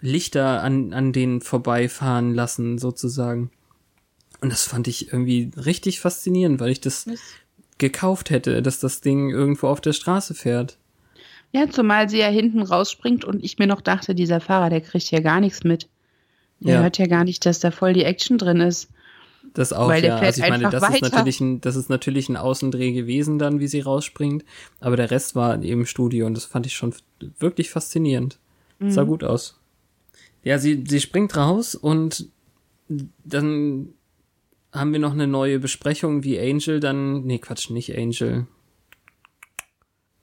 [0.00, 3.50] Lichter an, an denen vorbeifahren lassen, sozusagen.
[4.40, 7.06] Und das fand ich irgendwie richtig faszinierend, weil ich das
[7.80, 10.76] gekauft hätte, dass das Ding irgendwo auf der Straße fährt.
[11.52, 15.10] Ja, zumal sie ja hinten rausspringt und ich mir noch dachte, dieser Fahrer, der kriegt
[15.10, 15.88] ja gar nichts mit.
[16.62, 16.82] Er ja.
[16.82, 18.88] hört ja gar nicht, dass da voll die Action drin ist.
[19.54, 20.18] Das auch, Weil ja.
[20.18, 23.66] Also ich meine, das ist natürlich ein, das ist natürlich ein Außendreh gewesen dann, wie
[23.66, 24.44] sie rausspringt.
[24.78, 26.94] Aber der Rest war eben Studio und das fand ich schon
[27.38, 28.38] wirklich faszinierend.
[28.78, 28.90] Mhm.
[28.90, 29.58] Sah gut aus.
[30.44, 32.28] Ja, sie, sie springt raus und
[33.24, 33.88] dann
[34.72, 37.24] haben wir noch eine neue Besprechung, wie Angel dann.
[37.24, 38.46] Nee, Quatsch, nicht Angel.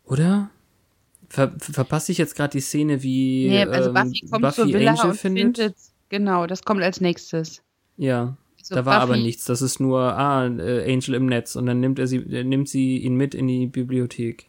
[0.05, 0.49] Oder?
[1.29, 4.67] Ver verpasse ich jetzt gerade die Szene, wie nee, also Buffy, ähm, kommt Buffy zur
[4.67, 5.57] Villa Angel findet?
[5.57, 5.75] findet?
[6.09, 7.61] Genau, das kommt als nächstes.
[7.97, 8.37] Ja.
[8.59, 9.13] Also da war Buffy.
[9.13, 9.43] aber nichts.
[9.45, 11.57] Das ist nur, ah, äh, Angel im Netz.
[11.57, 14.47] Und dann nimmt er sie, äh, nimmt sie ihn mit in die Bibliothek.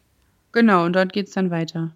[0.53, 1.93] Genau, und dort geht's dann weiter.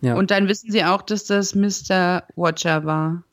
[0.00, 0.14] Ja.
[0.14, 2.22] Und dann wissen sie auch, dass das Mr.
[2.36, 3.24] Watcher war.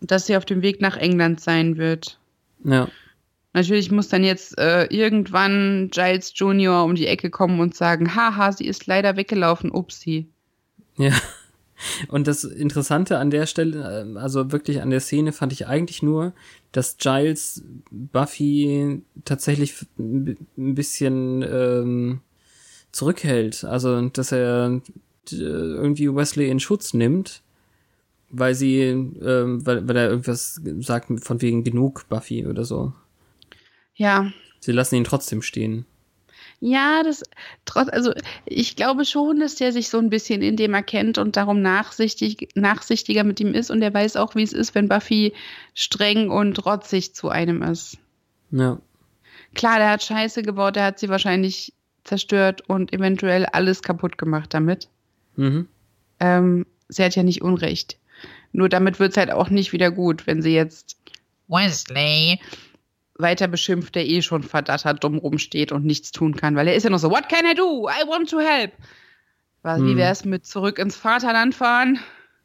[0.00, 2.18] Dass sie auf dem Weg nach England sein wird.
[2.64, 2.88] Ja.
[3.52, 6.84] Natürlich muss dann jetzt äh, irgendwann Giles Jr.
[6.84, 10.28] um die Ecke kommen und sagen, haha, sie ist leider weggelaufen, upsi.
[10.96, 11.12] Ja.
[12.08, 16.02] Und das Interessante an der Stelle, äh, also wirklich an der Szene, fand ich eigentlich
[16.02, 16.34] nur,
[16.72, 22.20] dass Giles Buffy tatsächlich ein bisschen ähm,
[22.92, 23.64] zurückhält.
[23.64, 24.82] Also, dass er
[25.32, 27.42] äh, irgendwie Wesley in Schutz nimmt
[28.30, 32.92] weil sie, ähm, weil, weil er irgendwas sagt von wegen genug Buffy oder so.
[33.94, 34.32] Ja.
[34.60, 35.84] Sie lassen ihn trotzdem stehen.
[36.62, 37.22] Ja, das
[37.64, 38.12] trotz, also
[38.44, 42.50] ich glaube schon, dass der sich so ein bisschen in dem erkennt und darum nachsichtig,
[42.54, 45.32] nachsichtiger mit ihm ist und er weiß auch, wie es ist, wenn Buffy
[45.74, 47.96] streng und rotzig zu einem ist.
[48.50, 48.78] Ja.
[49.54, 51.72] Klar, der hat Scheiße gebaut, der hat sie wahrscheinlich
[52.04, 54.88] zerstört und eventuell alles kaputt gemacht damit.
[55.36, 55.66] Mhm.
[56.20, 57.98] Ähm, sie hat ja nicht Unrecht.
[58.52, 60.96] Nur damit wird es halt auch nicht wieder gut, wenn sie jetzt
[61.48, 62.40] Wesley
[63.18, 66.84] weiter beschimpft, der eh schon verdattert dumm rumsteht und nichts tun kann, weil er ist
[66.84, 67.88] ja noch so, what can I do?
[67.88, 68.72] I want to help.
[69.62, 69.86] Hm.
[69.86, 71.98] Wie wäre es mit zurück ins Vaterland fahren?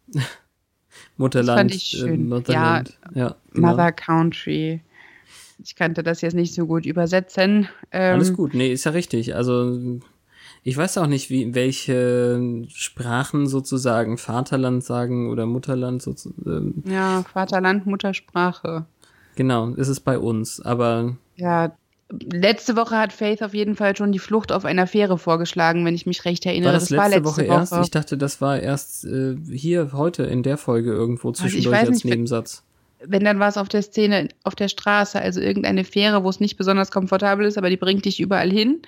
[1.18, 1.50] Mutterland.
[1.50, 2.32] Das fand ich schön.
[2.32, 2.84] Äh, ja,
[3.14, 3.70] ja genau.
[3.70, 4.82] Mother Country.
[5.64, 7.70] Ich kannte das jetzt nicht so gut übersetzen.
[7.92, 9.36] Ähm, Alles gut, nee, ist ja richtig.
[9.36, 10.00] Also
[10.68, 16.84] ich weiß auch nicht, wie, welche Sprachen sozusagen Vaterland sagen oder Mutterland sozusagen.
[16.84, 18.86] Ähm, ja, Vaterland, Muttersprache.
[19.36, 21.18] Genau, ist es bei uns, aber.
[21.36, 21.76] Ja,
[22.10, 25.94] letzte Woche hat Faith auf jeden Fall schon die Flucht auf einer Fähre vorgeschlagen, wenn
[25.94, 26.74] ich mich recht erinnere.
[26.74, 27.74] War das, das letzte, war letzte Woche, Woche, erst?
[27.84, 31.92] Ich dachte, das war erst äh, hier heute in der Folge irgendwo also zwischendurch also
[31.92, 32.64] als nicht, Nebensatz.
[33.06, 36.40] Wenn, dann war es auf der Szene, auf der Straße, also irgendeine Fähre, wo es
[36.40, 38.82] nicht besonders komfortabel ist, aber die bringt dich überall hin.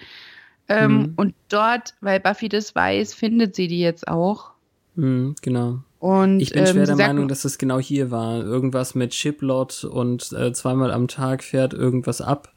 [0.70, 1.14] Ähm, mhm.
[1.16, 4.52] Und dort, weil Buffy das weiß, findet sie die jetzt auch.
[4.96, 5.80] Mhm, genau.
[6.00, 8.42] Und, ich bin ähm, schwer der Meinung, dass es genau hier war.
[8.42, 12.52] Irgendwas mit Chiplot und äh, zweimal am Tag fährt irgendwas ab.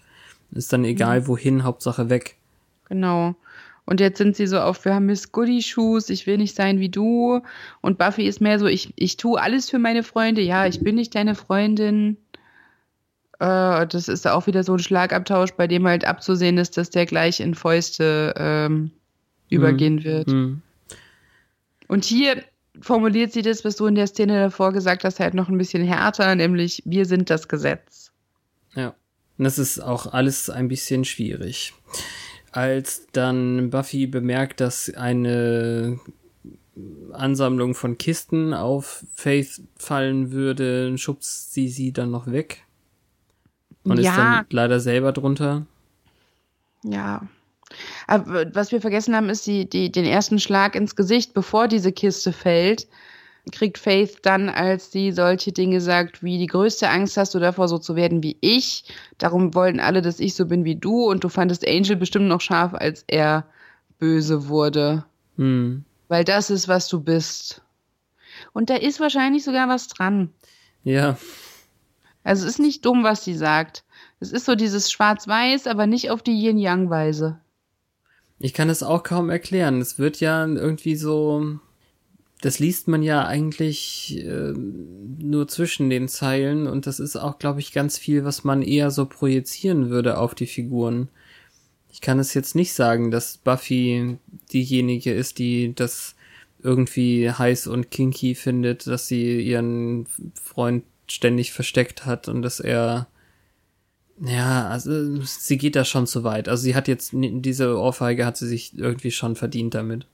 [0.50, 1.26] Ist dann egal mhm.
[1.28, 2.36] wohin, Hauptsache weg.
[2.88, 3.34] Genau.
[3.86, 6.78] Und jetzt sind sie so auf, wir haben Miss Goody Shoes, ich will nicht sein
[6.78, 7.40] wie du.
[7.80, 10.42] Und Buffy ist mehr so, ich, ich tue alles für meine Freunde.
[10.42, 12.16] Ja, ich bin nicht deine Freundin.
[13.40, 17.06] Äh, das ist auch wieder so ein Schlagabtausch, bei dem halt abzusehen ist, dass der
[17.06, 18.90] gleich in Fäuste ähm,
[19.48, 20.04] übergehen Hm.
[20.04, 20.30] wird.
[20.30, 20.62] Hm.
[21.88, 22.44] Und hier
[22.80, 25.82] formuliert sie das, was du in der Szene davor gesagt hast, halt noch ein bisschen
[25.82, 28.12] härter, nämlich wir sind das Gesetz.
[28.74, 28.94] Ja.
[29.38, 31.72] Und das ist auch alles ein bisschen schwierig.
[32.52, 35.98] Als dann Buffy bemerkt, dass eine
[37.12, 42.64] Ansammlung von Kisten auf Faith fallen würde, schubst sie sie dann noch weg.
[43.84, 44.16] Und ist Ja.
[44.16, 45.66] dann leider selber drunter.
[46.84, 47.22] Ja.
[48.06, 51.92] Aber was wir vergessen haben, ist die, die, den ersten Schlag ins Gesicht, bevor diese
[51.92, 52.88] Kiste fällt,
[53.52, 57.68] kriegt Faith dann, als sie solche Dinge sagt, wie die größte Angst hast du davor,
[57.68, 58.84] so zu werden wie ich.
[59.18, 61.08] Darum wollen alle, dass ich so bin wie du.
[61.08, 63.46] Und du fandest Angel bestimmt noch scharf, als er
[63.98, 65.04] böse wurde.
[65.36, 65.84] Hm.
[66.08, 67.62] Weil das ist, was du bist.
[68.52, 70.30] Und da ist wahrscheinlich sogar was dran.
[70.82, 71.16] Ja,
[72.22, 73.84] Also es ist nicht dumm, was sie sagt.
[74.20, 77.40] Es ist so dieses Schwarz-Weiß, aber nicht auf die Yin-Yang-Weise.
[78.38, 79.80] ich kann es auch kaum erklären.
[79.80, 81.58] Es wird ja irgendwie so.
[82.42, 87.60] Das liest man ja eigentlich äh, nur zwischen den Zeilen und das ist auch, glaube
[87.60, 91.08] ich, ganz viel, was man eher so projizieren würde auf die Figuren.
[91.92, 94.16] Ich kann es jetzt nicht sagen, dass Buffy
[94.52, 96.14] diejenige ist, die das
[96.62, 103.06] irgendwie heiß und kinky findet, dass sie ihren Freund ständig versteckt hat und dass er
[104.22, 106.48] ja, also sie geht da schon zu weit.
[106.48, 110.06] Also sie hat jetzt diese Ohrfeige hat sie sich irgendwie schon verdient damit.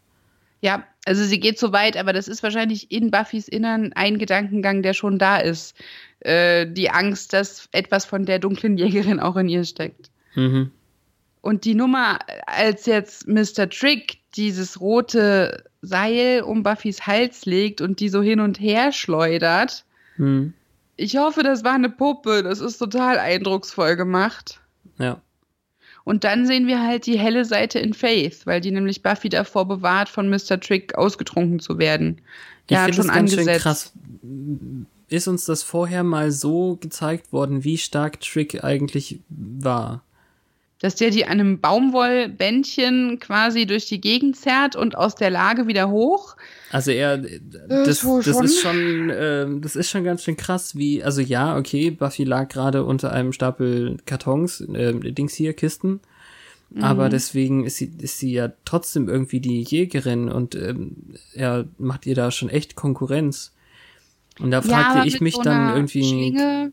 [0.61, 4.83] Ja, also sie geht so weit, aber das ist wahrscheinlich in Buffys Innern ein Gedankengang,
[4.83, 5.75] der schon da ist.
[6.21, 10.11] Äh, die Angst, dass etwas von der dunklen Jägerin auch in ihr steckt.
[10.37, 10.71] Mhm.
[11.41, 13.69] Und die Nummer, als jetzt Mr.
[13.69, 19.85] Trick dieses rote Seil um Buffys Hals legt und die so hin und her schleudert,
[20.17, 20.55] Hm.
[20.97, 22.43] Ich hoffe, das war eine Puppe.
[22.43, 24.61] Das ist total eindrucksvoll gemacht.
[24.99, 25.21] Ja.
[26.05, 29.67] Und dann sehen wir halt die helle Seite in Faith, weil die nämlich Buffy davor
[29.67, 30.61] bewahrt, von Mr.
[30.61, 32.21] Trick ausgetrunken zu werden.
[32.69, 33.93] Der ich hat schon es ganz schön krass.
[35.09, 40.03] Ist uns das vorher mal so gezeigt worden, wie stark Trick eigentlich war?
[40.81, 45.67] Dass der die an einem Baumwollbändchen quasi durch die Gegend zerrt und aus der Lage
[45.67, 46.37] wieder hoch.
[46.71, 48.45] Also er, das, das schon.
[48.45, 52.49] ist schon, ähm, das ist schon ganz schön krass, wie, also ja, okay, Buffy lag
[52.49, 56.01] gerade unter einem Stapel Kartons, ähm, Dings hier, Kisten,
[56.69, 56.83] Mhm.
[56.83, 62.07] aber deswegen ist sie, ist sie ja trotzdem irgendwie die Jägerin und ähm, er macht
[62.07, 63.53] ihr da schon echt Konkurrenz.
[64.41, 66.73] Und da fragte aber ich mich so dann irgendwie, Schlinge.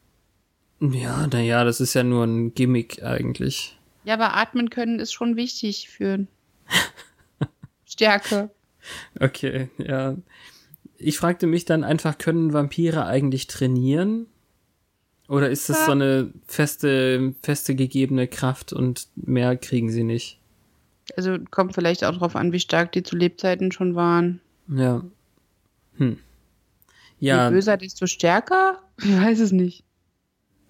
[0.81, 3.77] ja, naja, das ist ja nur ein Gimmick eigentlich.
[4.05, 6.27] Ja, aber atmen können ist schon wichtig für
[7.85, 8.49] Stärke.
[9.19, 10.15] Okay, ja.
[10.97, 14.27] Ich fragte mich dann einfach, können Vampire eigentlich trainieren?
[15.29, 15.85] Oder ist das Ja.
[15.85, 20.39] so eine feste, feste gegebene Kraft und mehr kriegen sie nicht?
[21.17, 24.41] Also kommt vielleicht auch drauf an, wie stark die zu Lebzeiten schon waren.
[24.67, 25.03] Ja.
[25.97, 26.19] Hm.
[27.19, 28.79] Ja, Je böser, desto stärker?
[29.03, 29.83] Ich weiß es nicht.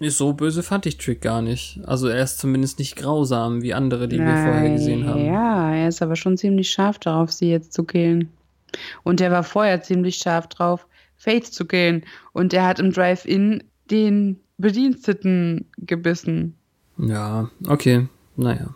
[0.10, 1.80] So böse fand ich Trick gar nicht.
[1.86, 5.26] Also er ist zumindest nicht grausam wie andere, die wir vorher gesehen haben.
[5.26, 8.30] Ja, er ist aber schon ziemlich scharf darauf, sie jetzt zu killen.
[9.04, 12.04] Und er war vorher ziemlich scharf drauf, Faith zu killen.
[12.32, 16.56] Und er hat im Drive-In den Bediensteten gebissen.
[16.98, 18.08] Ja, okay.
[18.36, 18.74] Naja.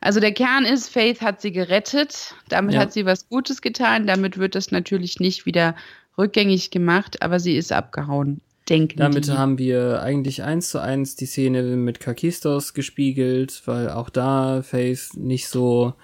[0.00, 2.34] Also der Kern ist, Faith hat sie gerettet.
[2.48, 2.80] Damit Ja.
[2.80, 4.06] hat sie was Gutes getan.
[4.06, 5.74] Damit wird das natürlich nicht wieder
[6.16, 8.40] rückgängig gemacht, aber sie ist abgehauen.
[8.68, 9.32] Denken Damit die.
[9.32, 15.10] haben wir eigentlich eins zu eins die Szene mit Kakistos gespiegelt, weil auch da Faith
[15.14, 15.94] nicht so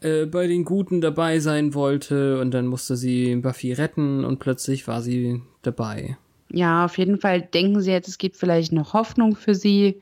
[0.00, 4.86] äh, bei den Guten dabei sein wollte und dann musste sie Buffy retten und plötzlich
[4.86, 6.16] war sie dabei.
[6.50, 10.00] Ja, auf jeden Fall denken sie jetzt, es gibt vielleicht noch Hoffnung für sie.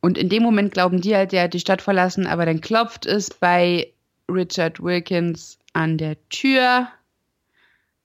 [0.00, 3.06] Und in dem Moment glauben die halt, der hat die Stadt verlassen, aber dann klopft
[3.06, 3.92] es bei
[4.30, 6.88] Richard Wilkins an der Tür,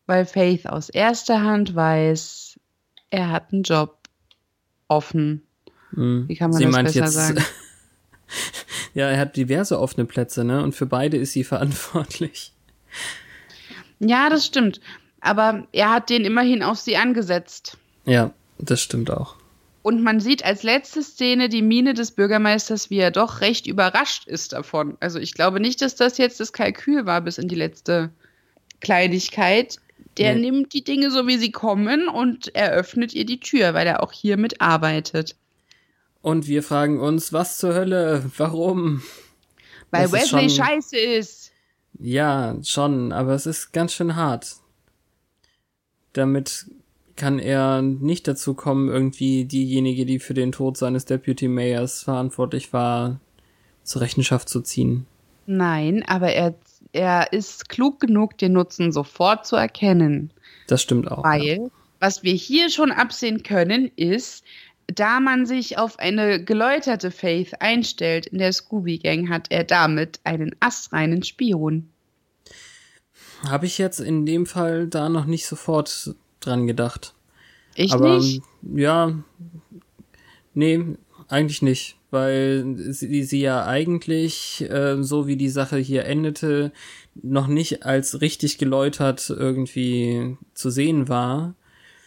[0.05, 2.42] weil Faith aus erster Hand weiß,
[3.13, 3.99] er hat einen Job
[4.87, 5.43] offen.
[5.91, 6.27] Hm.
[6.27, 7.45] Wie kann man das besser sagen?
[8.95, 10.63] ja, er hat diverse offene Plätze, ne?
[10.63, 12.53] Und für beide ist sie verantwortlich.
[13.99, 14.81] Ja, das stimmt.
[15.21, 17.77] Aber er hat den immerhin auf sie angesetzt.
[18.05, 19.35] Ja, das stimmt auch.
[19.83, 24.27] Und man sieht als letzte Szene die Miene des Bürgermeisters, wie er doch recht überrascht
[24.27, 24.97] ist davon.
[25.01, 28.09] Also ich glaube nicht, dass das jetzt das Kalkül war bis in die letzte
[28.79, 29.77] Kleinigkeit.
[30.17, 30.41] Der Nee.
[30.51, 34.11] nimmt die Dinge so, wie sie kommen und eröffnet ihr die Tür, weil er auch
[34.11, 35.35] hier mitarbeitet.
[36.21, 38.23] Und wir fragen uns, was zur Hölle?
[38.37, 39.01] Warum?
[39.91, 41.51] Weil Das ist Wesley schon- scheiße ist.
[41.99, 44.55] Ja, schon, aber es ist ganz schön hart.
[46.13, 46.65] Damit
[47.15, 52.73] kann er nicht dazu kommen, irgendwie diejenige, die für den Tod seines Deputy Mayors verantwortlich
[52.73, 53.19] war,
[53.83, 55.05] zur Rechenschaft zu ziehen.
[55.45, 56.55] Nein, aber er,
[56.93, 60.31] er ist klug genug, den Nutzen sofort zu erkennen.
[60.67, 61.23] Das stimmt auch.
[61.23, 61.29] ja.
[61.29, 64.43] Weil, was wir hier schon absehen können, ist,
[64.87, 70.55] da man sich auf eine geläuterte Faith einstellt in der Scooby-Gang, hat er damit einen
[70.59, 71.89] astreinen Spion.
[73.47, 77.13] Habe ich jetzt in dem Fall da noch nicht sofort dran gedacht.
[77.75, 78.41] Ich Aber nicht.
[78.61, 79.13] ja,
[80.53, 80.95] nee,
[81.33, 86.71] eigentlich nicht, weil sie, sie ja eigentlich, äh, so wie die Sache hier endete,
[87.21, 91.55] noch nicht als richtig geläutert irgendwie zu sehen war.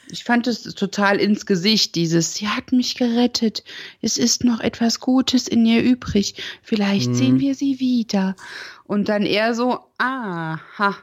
[0.08, 3.64] Ich fand es total ins Gesicht, dieses, sie hat mich gerettet,
[4.00, 7.14] es ist noch etwas Gutes in ihr übrig, vielleicht Mhm.
[7.14, 8.36] sehen wir sie wieder.
[8.84, 10.96] Und dann eher so, aha,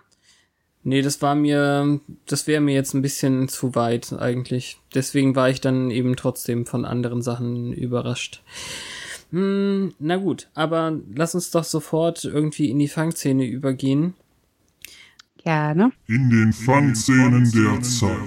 [0.86, 4.78] Nee, das war mir, das wäre mir jetzt ein bisschen zu weit eigentlich.
[4.94, 8.44] Deswegen war ich dann eben trotzdem von anderen Sachen überrascht.
[9.32, 14.14] Hm, na gut, aber lass uns doch sofort irgendwie in die Fangszene übergehen.
[15.44, 15.92] gerne.
[16.08, 18.20] In den Fangszenen der Zeit.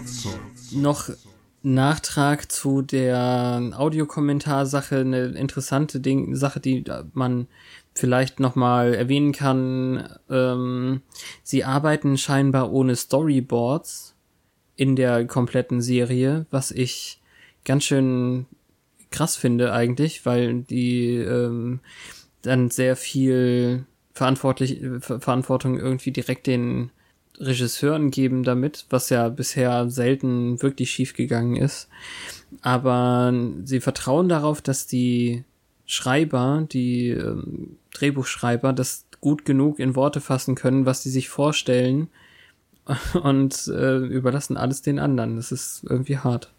[0.72, 1.10] noch
[1.62, 7.48] Nachtrag zu der Audiokommentarsache, eine interessante Ding, Sache, die man
[7.96, 10.08] vielleicht nochmal erwähnen kann.
[10.30, 11.02] Ähm,
[11.42, 14.14] sie arbeiten scheinbar ohne Storyboards
[14.76, 17.20] in der kompletten Serie, was ich
[17.64, 18.46] ganz schön
[19.10, 21.80] krass finde eigentlich, weil die ähm,
[22.42, 26.90] dann sehr viel verantwortlich, Ver Verantwortung irgendwie direkt den
[27.38, 31.88] Regisseuren geben damit, was ja bisher selten wirklich schief gegangen ist.
[32.62, 33.32] Aber
[33.64, 35.44] sie vertrauen darauf, dass die
[35.86, 42.08] Schreiber, die ähm, Drehbuchschreiber, das gut genug in Worte fassen können, was sie sich vorstellen
[43.22, 45.36] und äh, überlassen alles den anderen.
[45.36, 46.52] Das ist irgendwie hart.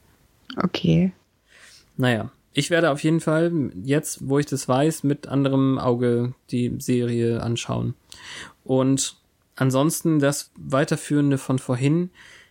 [0.55, 1.11] Okay.
[1.97, 6.73] Naja, ich werde auf jeden Fall jetzt, wo ich das weiß, mit anderem Auge die
[6.79, 7.93] Serie anschauen.
[8.63, 9.15] Und
[9.55, 12.09] ansonsten das Weiterführende von vorhin.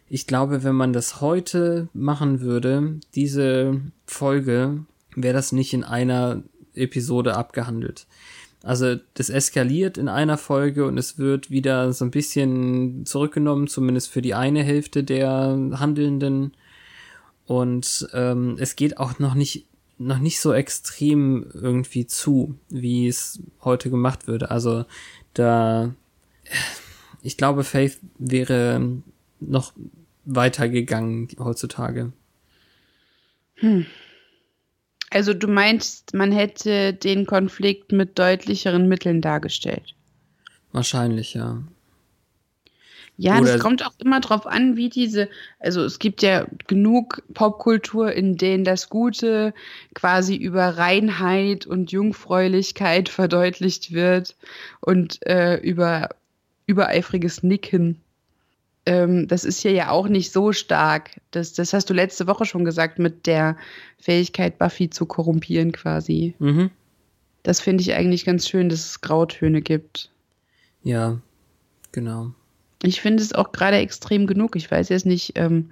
[0.09, 4.85] Ich glaube, wenn man das heute machen würde, diese Folge,
[5.17, 6.43] wäre das nicht in einer
[6.75, 8.07] Episode abgehandelt.
[8.67, 14.11] Also das eskaliert in einer Folge und es wird wieder so ein bisschen zurückgenommen, zumindest
[14.11, 15.31] für die eine Hälfte der
[15.75, 16.53] Handelnden.
[17.47, 19.67] Und ähm, es geht auch noch nicht
[19.99, 24.51] noch nicht so extrem irgendwie zu, wie es heute gemacht würde.
[24.51, 24.85] Also
[25.33, 25.95] da
[27.23, 29.01] ich glaube, Faith wäre
[29.39, 29.75] noch
[30.25, 32.13] weitergegangen heutzutage.
[35.11, 39.95] Also du meinst, man hätte den Konflikt mit deutlicheren Mitteln dargestellt.
[40.73, 41.63] Wahrscheinlich, ja.
[43.19, 45.29] Ja, Oder- das kommt auch immer drauf an, wie diese,
[45.59, 49.55] also es gibt ja genug Popkultur, in denen das Gute
[49.95, 54.37] quasi über Reinheit und Jungfräulichkeit verdeutlicht wird
[54.81, 56.11] und äh, über
[56.67, 58.03] übereifriges Nicken.
[58.87, 61.21] Ähm, das ist hier ja auch nicht so stark.
[61.33, 63.57] Das, das hast du letzte Woche schon gesagt mit der
[63.99, 66.35] Fähigkeit, Buffy zu korrumpieren quasi.
[66.39, 66.71] Mhm.
[67.43, 70.11] Das finde ich eigentlich ganz schön, dass es Grautöne gibt.
[70.83, 71.21] Ja,
[71.93, 72.33] genau.
[72.83, 74.57] Ich finde es auch gerade extrem genug.
[74.57, 75.71] Ich weiß jetzt nicht, ähm,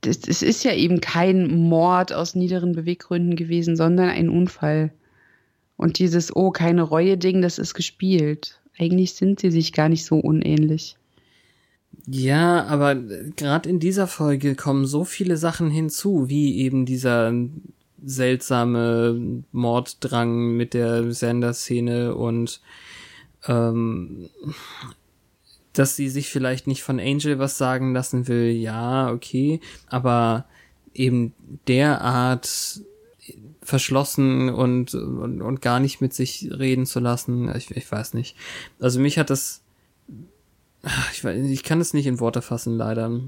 [0.00, 4.92] das, es ist ja eben kein Mord aus niederen Beweggründen gewesen, sondern ein Unfall.
[5.76, 8.60] Und dieses, oh, keine Reue-Ding, das ist gespielt.
[8.78, 10.96] Eigentlich sind sie sich gar nicht so unähnlich.
[12.06, 17.32] Ja, aber gerade in dieser Folge kommen so viele Sachen hinzu, wie eben dieser
[18.04, 22.60] seltsame Morddrang mit der Sender-Szene und
[23.46, 24.28] ähm,
[25.72, 30.46] dass sie sich vielleicht nicht von Angel was sagen lassen will, ja, okay, aber
[30.94, 31.34] eben
[31.66, 32.80] derart
[33.60, 38.36] verschlossen und, und, und gar nicht mit sich reden zu lassen, ich, ich weiß nicht.
[38.78, 39.62] Also mich hat das
[41.12, 43.20] ich, weiß, ich kann es nicht in Worte fassen, leider.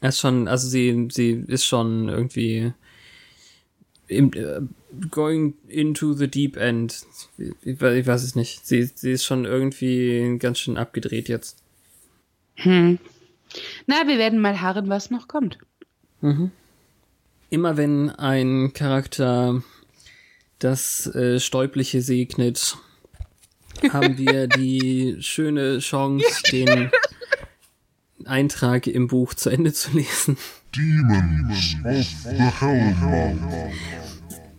[0.00, 2.72] Er ist schon, also sie, sie ist schon irgendwie
[4.06, 4.60] im, äh,
[5.10, 7.04] going into the deep end.
[7.36, 8.66] Ich, ich, ich weiß es nicht.
[8.66, 11.62] Sie, sie ist schon irgendwie ganz schön abgedreht jetzt.
[12.56, 12.98] Hm.
[13.86, 15.58] Na, wir werden mal harren, was noch kommt.
[17.50, 19.62] Immer wenn ein Charakter
[20.58, 22.76] das äh, Stäubliche segnet,
[23.92, 26.90] haben wir die schöne Chance, den
[28.24, 30.36] Eintrag im Buch zu Ende zu lesen.
[30.74, 33.72] Demons of the Hellmouth.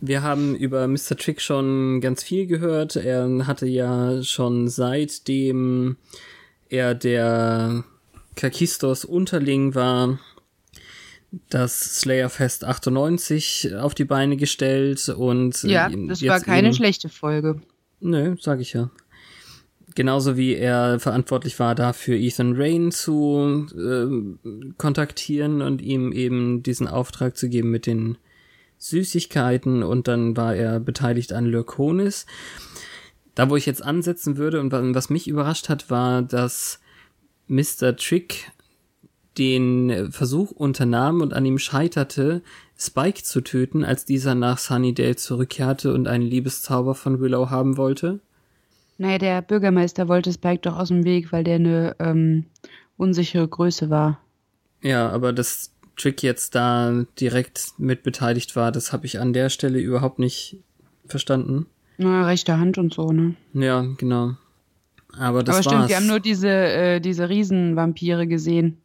[0.01, 1.17] Wir haben über Mr.
[1.17, 2.95] Trick schon ganz viel gehört.
[2.95, 5.97] Er hatte ja schon seitdem
[6.69, 7.83] er der
[8.35, 10.19] Kakistos Unterling war,
[11.49, 17.61] das Slayerfest 98 auf die Beine gestellt und ja, das war keine schlechte Folge.
[17.99, 18.89] Nö, sag ich ja.
[19.99, 26.87] Genauso wie er verantwortlich war dafür, Ethan Rain zu äh, kontaktieren und ihm eben diesen
[26.87, 28.17] Auftrag zu geben mit den
[28.77, 32.25] Süßigkeiten und dann war er beteiligt an Lurkonis.
[33.35, 36.79] Da, wo ich jetzt ansetzen würde und was mich überrascht hat, war, dass
[37.49, 37.97] Mr.
[37.97, 38.53] Trick
[39.37, 42.41] den Versuch unternahm und an ihm scheiterte,
[42.77, 48.21] Spike zu töten, als dieser nach Sunnydale zurückkehrte und einen Liebeszauber von Willow haben wollte?
[48.99, 52.43] Naja, der Bürgermeister wollte Spike doch aus dem Weg, weil der eine ähm,
[52.97, 54.19] unsichere Größe war.
[54.81, 59.49] Ja, aber dass Trick jetzt da direkt mit beteiligt war, das habe ich an der
[59.49, 60.57] Stelle überhaupt nicht
[61.05, 61.65] verstanden.
[61.97, 63.35] Na, rechte Hand und so, ne?
[63.53, 64.35] Ja, genau.
[65.17, 65.89] Aber das Aber stimmt, war's.
[65.89, 68.81] wir haben nur diese, äh, diese Riesenvampire gesehen.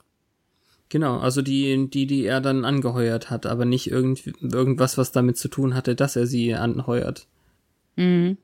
[0.90, 5.38] Genau, also die, die, die er dann angeheuert hat, aber nicht irgend, irgendwas, was damit
[5.38, 7.26] zu tun hatte, dass er sie anheuert.
[7.96, 8.36] Mhm.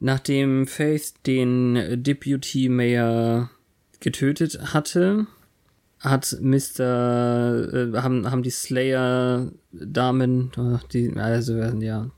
[0.00, 3.50] Nachdem Faith den Deputy Mayor
[4.00, 5.26] getötet hatte,
[6.00, 7.70] hat Mr.
[7.72, 10.52] Äh, haben, haben die Slayer-Damen,
[10.92, 12.10] die, also ja.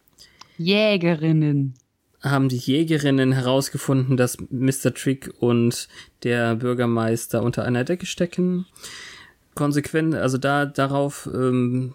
[0.59, 1.75] Jägerinnen.
[2.21, 4.93] Haben die Jägerinnen herausgefunden, dass Mr.
[4.93, 5.87] Trick und
[6.25, 8.67] der Bürgermeister unter einer Decke stecken
[9.59, 11.95] konsequent, also da darauf ähm,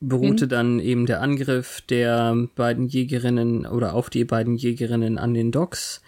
[0.00, 0.48] beruhte hm.
[0.48, 6.02] dann eben der Angriff der beiden Jägerinnen oder auf die beiden Jägerinnen an den Docks.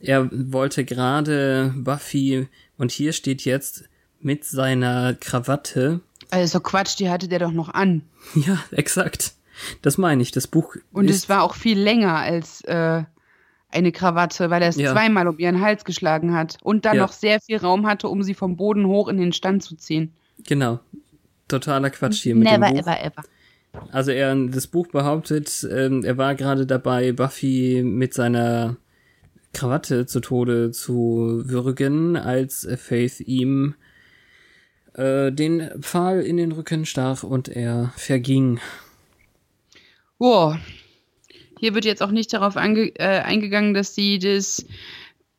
[0.00, 3.84] Er wollte gerade Buffy und hier steht jetzt
[4.20, 6.00] mit seiner Krawatte.
[6.30, 8.02] Also Quatsch, die hatte der doch noch an.
[8.34, 9.34] Ja, exakt.
[9.82, 10.32] Das meine ich.
[10.32, 10.76] Das Buch.
[10.92, 13.04] Und es war auch viel länger als äh,
[13.70, 14.92] eine Krawatte, weil er es ja.
[14.92, 17.02] zweimal um ihren Hals geschlagen hat und dann ja.
[17.02, 20.12] noch sehr viel Raum hatte, um sie vom Boden hoch in den Stand zu ziehen.
[20.46, 20.80] Genau.
[21.48, 22.80] Totaler Quatsch hier mit Never, dem Buch.
[22.80, 23.22] ever, ever.
[23.90, 28.76] Also er, das Buch behauptet, ähm, er war gerade dabei, Buffy mit seiner
[29.52, 33.74] Krawatte zu Tode zu würgen, als Faith ihm
[34.94, 38.60] äh, den Pfahl in den Rücken stach und er verging.
[40.18, 40.58] Boah,
[41.58, 44.64] hier wird jetzt auch nicht darauf äh, eingegangen, dass sie das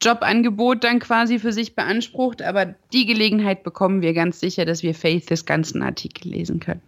[0.01, 4.93] Jobangebot dann quasi für sich beansprucht, aber die Gelegenheit bekommen wir ganz sicher, dass wir
[4.93, 6.81] Faith des ganzen Artikel lesen können.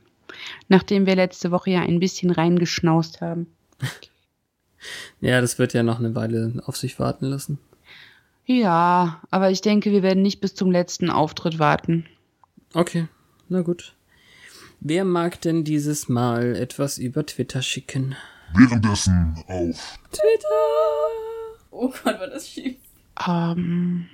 [0.67, 3.47] Nachdem wir letzte Woche ja ein bisschen reingeschnaust haben.
[5.19, 7.57] Ja, das wird ja noch eine Weile auf sich warten lassen.
[8.45, 12.05] Ja, aber ich denke, wir werden nicht bis zum letzten Auftritt warten.
[12.73, 13.07] Okay,
[13.49, 13.95] na gut.
[14.79, 18.15] Wer mag denn dieses Mal etwas über Twitter schicken?
[18.53, 20.47] Währenddessen auf Twitter.
[21.71, 22.77] Oh Gott, war das schief.
[23.25, 24.07] Ähm,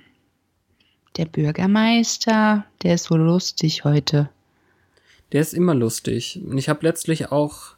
[1.16, 4.30] der Bürgermeister, der ist so lustig heute.
[5.32, 6.40] Der ist immer lustig.
[6.44, 7.74] Und ich habe letztlich auch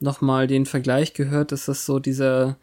[0.00, 2.56] nochmal den Vergleich gehört, dass das so dieser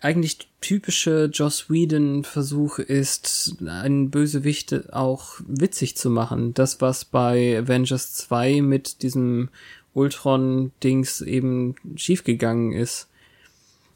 [0.00, 6.52] eigentlich typische Joss Whedon-Versuch ist, einen Bösewicht auch witzig zu machen.
[6.54, 9.48] Das, was bei Avengers 2 mit diesem
[9.94, 13.08] Ultron-Dings eben schiefgegangen ist.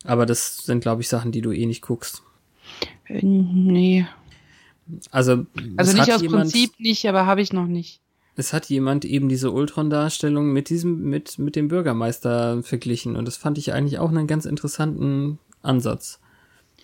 [0.05, 2.23] Aber das sind, glaube ich, Sachen, die du eh nicht guckst.
[3.07, 4.07] Äh, nee.
[5.11, 5.47] Also,
[5.77, 8.01] also nicht aus jemand, Prinzip nicht, aber habe ich noch nicht.
[8.35, 13.37] Es hat jemand eben diese Ultron-Darstellung mit diesem, mit, mit dem Bürgermeister verglichen und das
[13.37, 16.19] fand ich eigentlich auch einen ganz interessanten Ansatz.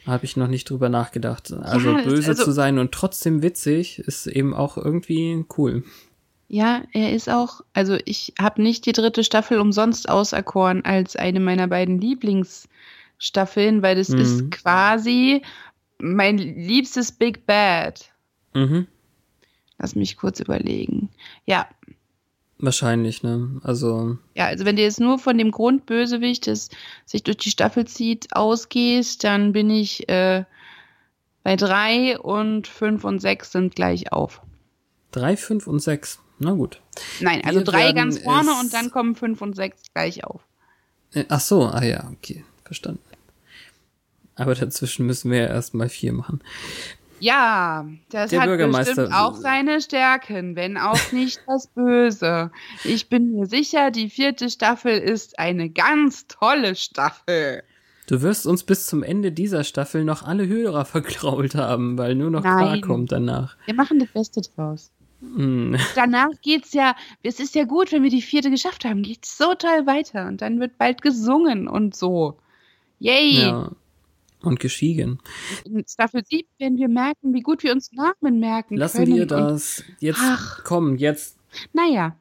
[0.06, 1.52] Habe ich noch nicht drüber nachgedacht.
[1.52, 5.84] Also ja, böse also, zu sein und trotzdem witzig ist eben auch irgendwie cool.
[6.48, 11.40] Ja, er ist auch, also ich habe nicht die dritte Staffel umsonst auserkoren als eine
[11.40, 14.18] meiner beiden Lieblingsstaffeln, weil das mhm.
[14.18, 15.42] ist quasi
[15.98, 18.12] mein liebstes Big Bad.
[18.54, 18.86] Mhm.
[19.78, 21.10] Lass mich kurz überlegen.
[21.46, 21.68] Ja.
[22.58, 23.60] Wahrscheinlich, ne?
[23.62, 24.18] Also.
[24.34, 26.70] Ja, also wenn du jetzt nur von dem Grundbösewicht, das
[27.06, 30.44] sich durch die Staffel zieht, ausgehst, dann bin ich äh,
[31.44, 34.42] bei drei und fünf und sechs sind gleich auf.
[35.12, 36.18] Drei, fünf und sechs.
[36.40, 36.80] Na gut.
[37.20, 40.40] Nein, also Wir drei ganz vorne und dann kommen fünf und sechs gleich auf.
[41.12, 43.00] Äh, ach so, ah ja, okay, verstanden.
[44.38, 46.40] Aber dazwischen müssen wir ja erstmal vier machen.
[47.20, 52.50] Ja, das Der hat bestimmt auch seine Stärken, wenn auch nicht das Böse.
[52.84, 57.64] Ich bin mir sicher, die vierte Staffel ist eine ganz tolle Staffel.
[58.06, 62.30] Du wirst uns bis zum Ende dieser Staffel noch alle Hörer vergrault haben, weil nur
[62.30, 62.80] noch Nein.
[62.80, 63.56] kommt danach.
[63.66, 64.90] Wir machen das Beste draus.
[65.20, 65.76] Hm.
[65.96, 66.94] Danach geht's ja,
[67.24, 70.40] es ist ja gut, wenn wir die vierte geschafft haben, geht's so toll weiter und
[70.42, 72.38] dann wird bald gesungen und so.
[73.00, 73.40] Yay!
[73.40, 73.72] Ja.
[74.42, 75.18] Und geschiegen.
[75.64, 79.14] In Staffel 7 werden wir merken, wie gut wir uns Namen merken Lassen können.
[79.16, 80.62] wir und- das jetzt Ach.
[80.64, 81.36] komm, jetzt
[81.72, 82.14] Naja,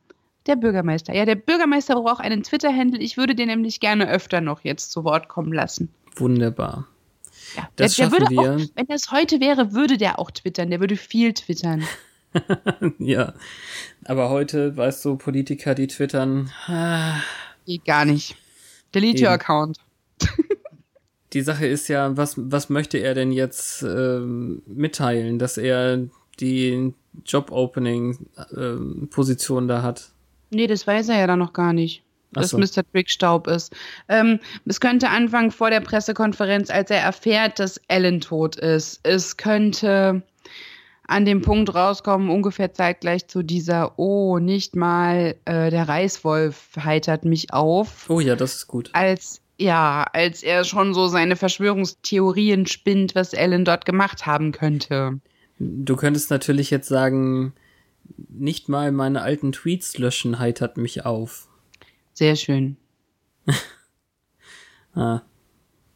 [0.48, 1.14] der Bürgermeister.
[1.14, 2.99] Ja, der Bürgermeister braucht einen Twitter-Handle.
[2.99, 5.89] Ich würde den nämlich gerne öfter noch jetzt zu Wort kommen lassen.
[6.15, 6.88] wunderbar.
[7.56, 8.56] Ja, Das der, der schaffen wir.
[8.56, 10.69] Auch, wenn das heute wäre, würde der auch twittern.
[10.72, 11.84] Der würde viel twittern.
[12.99, 13.34] Ja.
[14.06, 17.19] Aber heute, weißt du, Politiker, die twittern, ah,
[17.65, 18.35] Geht gar nicht.
[18.94, 19.41] Delete your Eben.
[19.41, 19.77] account.
[21.33, 26.07] Die Sache ist ja, was, was möchte er denn jetzt ähm, mitteilen, dass er
[26.39, 26.93] die
[27.25, 30.11] Job-Opening-Position da hat?
[30.49, 32.03] Nee, das weiß er ja dann noch gar nicht.
[32.35, 32.57] Ach Dass so.
[32.57, 32.83] Mr.
[32.91, 33.73] Trick Staub ist.
[34.09, 38.99] Ähm, es könnte anfangen vor der Pressekonferenz, als er erfährt, dass Ellen tot ist.
[39.03, 40.23] Es könnte
[41.07, 47.23] an dem Punkt rauskommen, ungefähr zeitgleich zu dieser, oh, nicht mal äh, der Reißwolf heitert
[47.23, 48.09] mich auf.
[48.09, 48.89] Oh ja, das ist gut.
[48.93, 55.19] Als, ja, als er schon so seine Verschwörungstheorien spinnt, was Ellen dort gemacht haben könnte.
[55.59, 57.53] Du könntest natürlich jetzt sagen,
[58.29, 61.47] nicht mal meine alten Tweets löschen heitert mich auf.
[62.13, 62.77] Sehr schön.
[64.95, 65.21] Ah.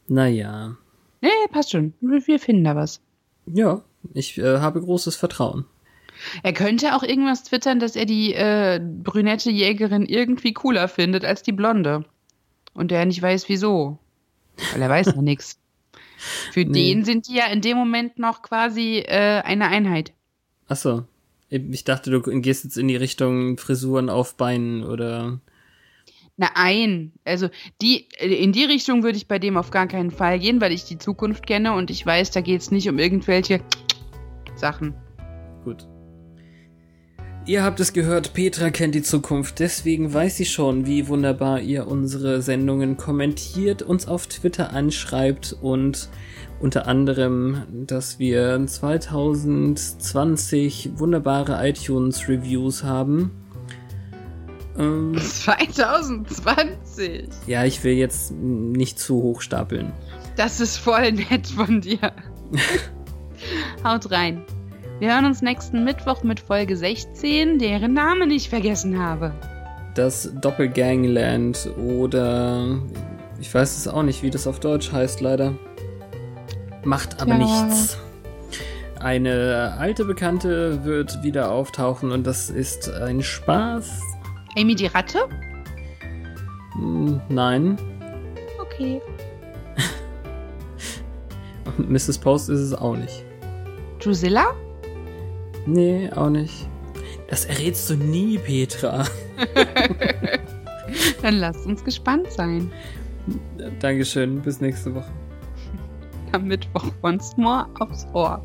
[0.08, 0.78] Naja.
[1.22, 1.94] Nee, passt schon.
[2.02, 3.02] Wir finden da was.
[3.48, 3.84] Ja,
[4.14, 5.66] ich äh, habe großes Vertrauen.
[6.44, 11.42] Er könnte auch irgendwas twittern, dass er die äh, brünette Jägerin irgendwie cooler findet als
[11.42, 12.06] die blonde.
[12.74, 14.00] Und er nicht weiß, wieso.
[14.74, 15.60] Weil er weiß ja nichts.
[16.52, 16.94] Für Nee.
[16.94, 20.14] den sind die ja in dem Moment noch quasi äh, eine Einheit.
[20.68, 21.04] Achso.
[21.50, 25.42] Ich dachte, du gehst jetzt in die Richtung Frisuren auf Beinen oder.
[26.38, 27.50] Nein, also
[27.82, 30.86] die in die Richtung würde ich bei dem auf gar keinen Fall gehen, weil ich
[30.86, 33.62] die Zukunft kenne und ich weiß, da geht es nicht um irgendwelche
[34.56, 34.96] Sachen.
[35.66, 35.88] Gut.
[37.48, 41.88] Ihr habt es gehört, Petra kennt die Zukunft, deswegen weiß sie schon, wie wunderbar ihr
[41.88, 46.08] unsere Sendungen kommentiert, uns auf Twitter anschreibt und
[46.60, 53.32] unter anderem, dass wir 2020 wunderbare iTunes-Reviews haben.
[54.78, 57.28] Ähm, 2020.
[57.48, 59.94] ja, ich will jetzt nicht zu hoch stapeln.
[60.36, 62.14] Das ist voll nett von dir.
[63.84, 64.46] Haut rein.
[65.02, 69.34] Wir hören uns nächsten Mittwoch mit Folge 16, deren Namen ich vergessen habe.
[69.96, 72.78] Das Doppelgangland oder
[73.40, 75.54] ich weiß es auch nicht, wie das auf Deutsch heißt, leider.
[76.84, 77.38] Macht aber Ja.
[77.38, 77.98] nichts.
[79.00, 84.00] Eine alte Bekannte wird wieder auftauchen und das ist ein Spaß.
[84.56, 85.18] Amy die Ratte?
[86.74, 87.76] Hm, Nein.
[88.62, 89.02] Okay.
[91.80, 92.20] Und Mrs.
[92.20, 93.26] Post ist es auch nicht.
[93.98, 94.54] Drusilla?
[95.66, 96.68] Nee, auch nicht.
[97.30, 99.06] Das errätst du nie, Petra.
[101.22, 102.72] Dann lasst uns gespannt sein.
[103.80, 105.12] Dankeschön, bis nächste Woche.
[106.34, 108.44] Am Mittwoch once more aufs Ohr.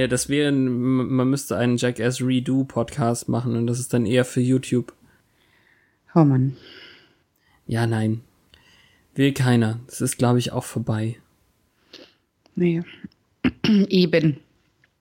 [0.00, 4.06] Nee, das wäre, ein- man müsste einen Jackass Redo Podcast machen und das ist dann
[4.06, 4.94] eher für YouTube.
[6.14, 6.56] Oh Mann.
[7.66, 8.22] Ja, nein.
[9.14, 9.78] Will keiner.
[9.88, 11.16] Das ist, glaube ich, auch vorbei.
[12.54, 12.82] Nee.
[13.66, 14.38] Eben.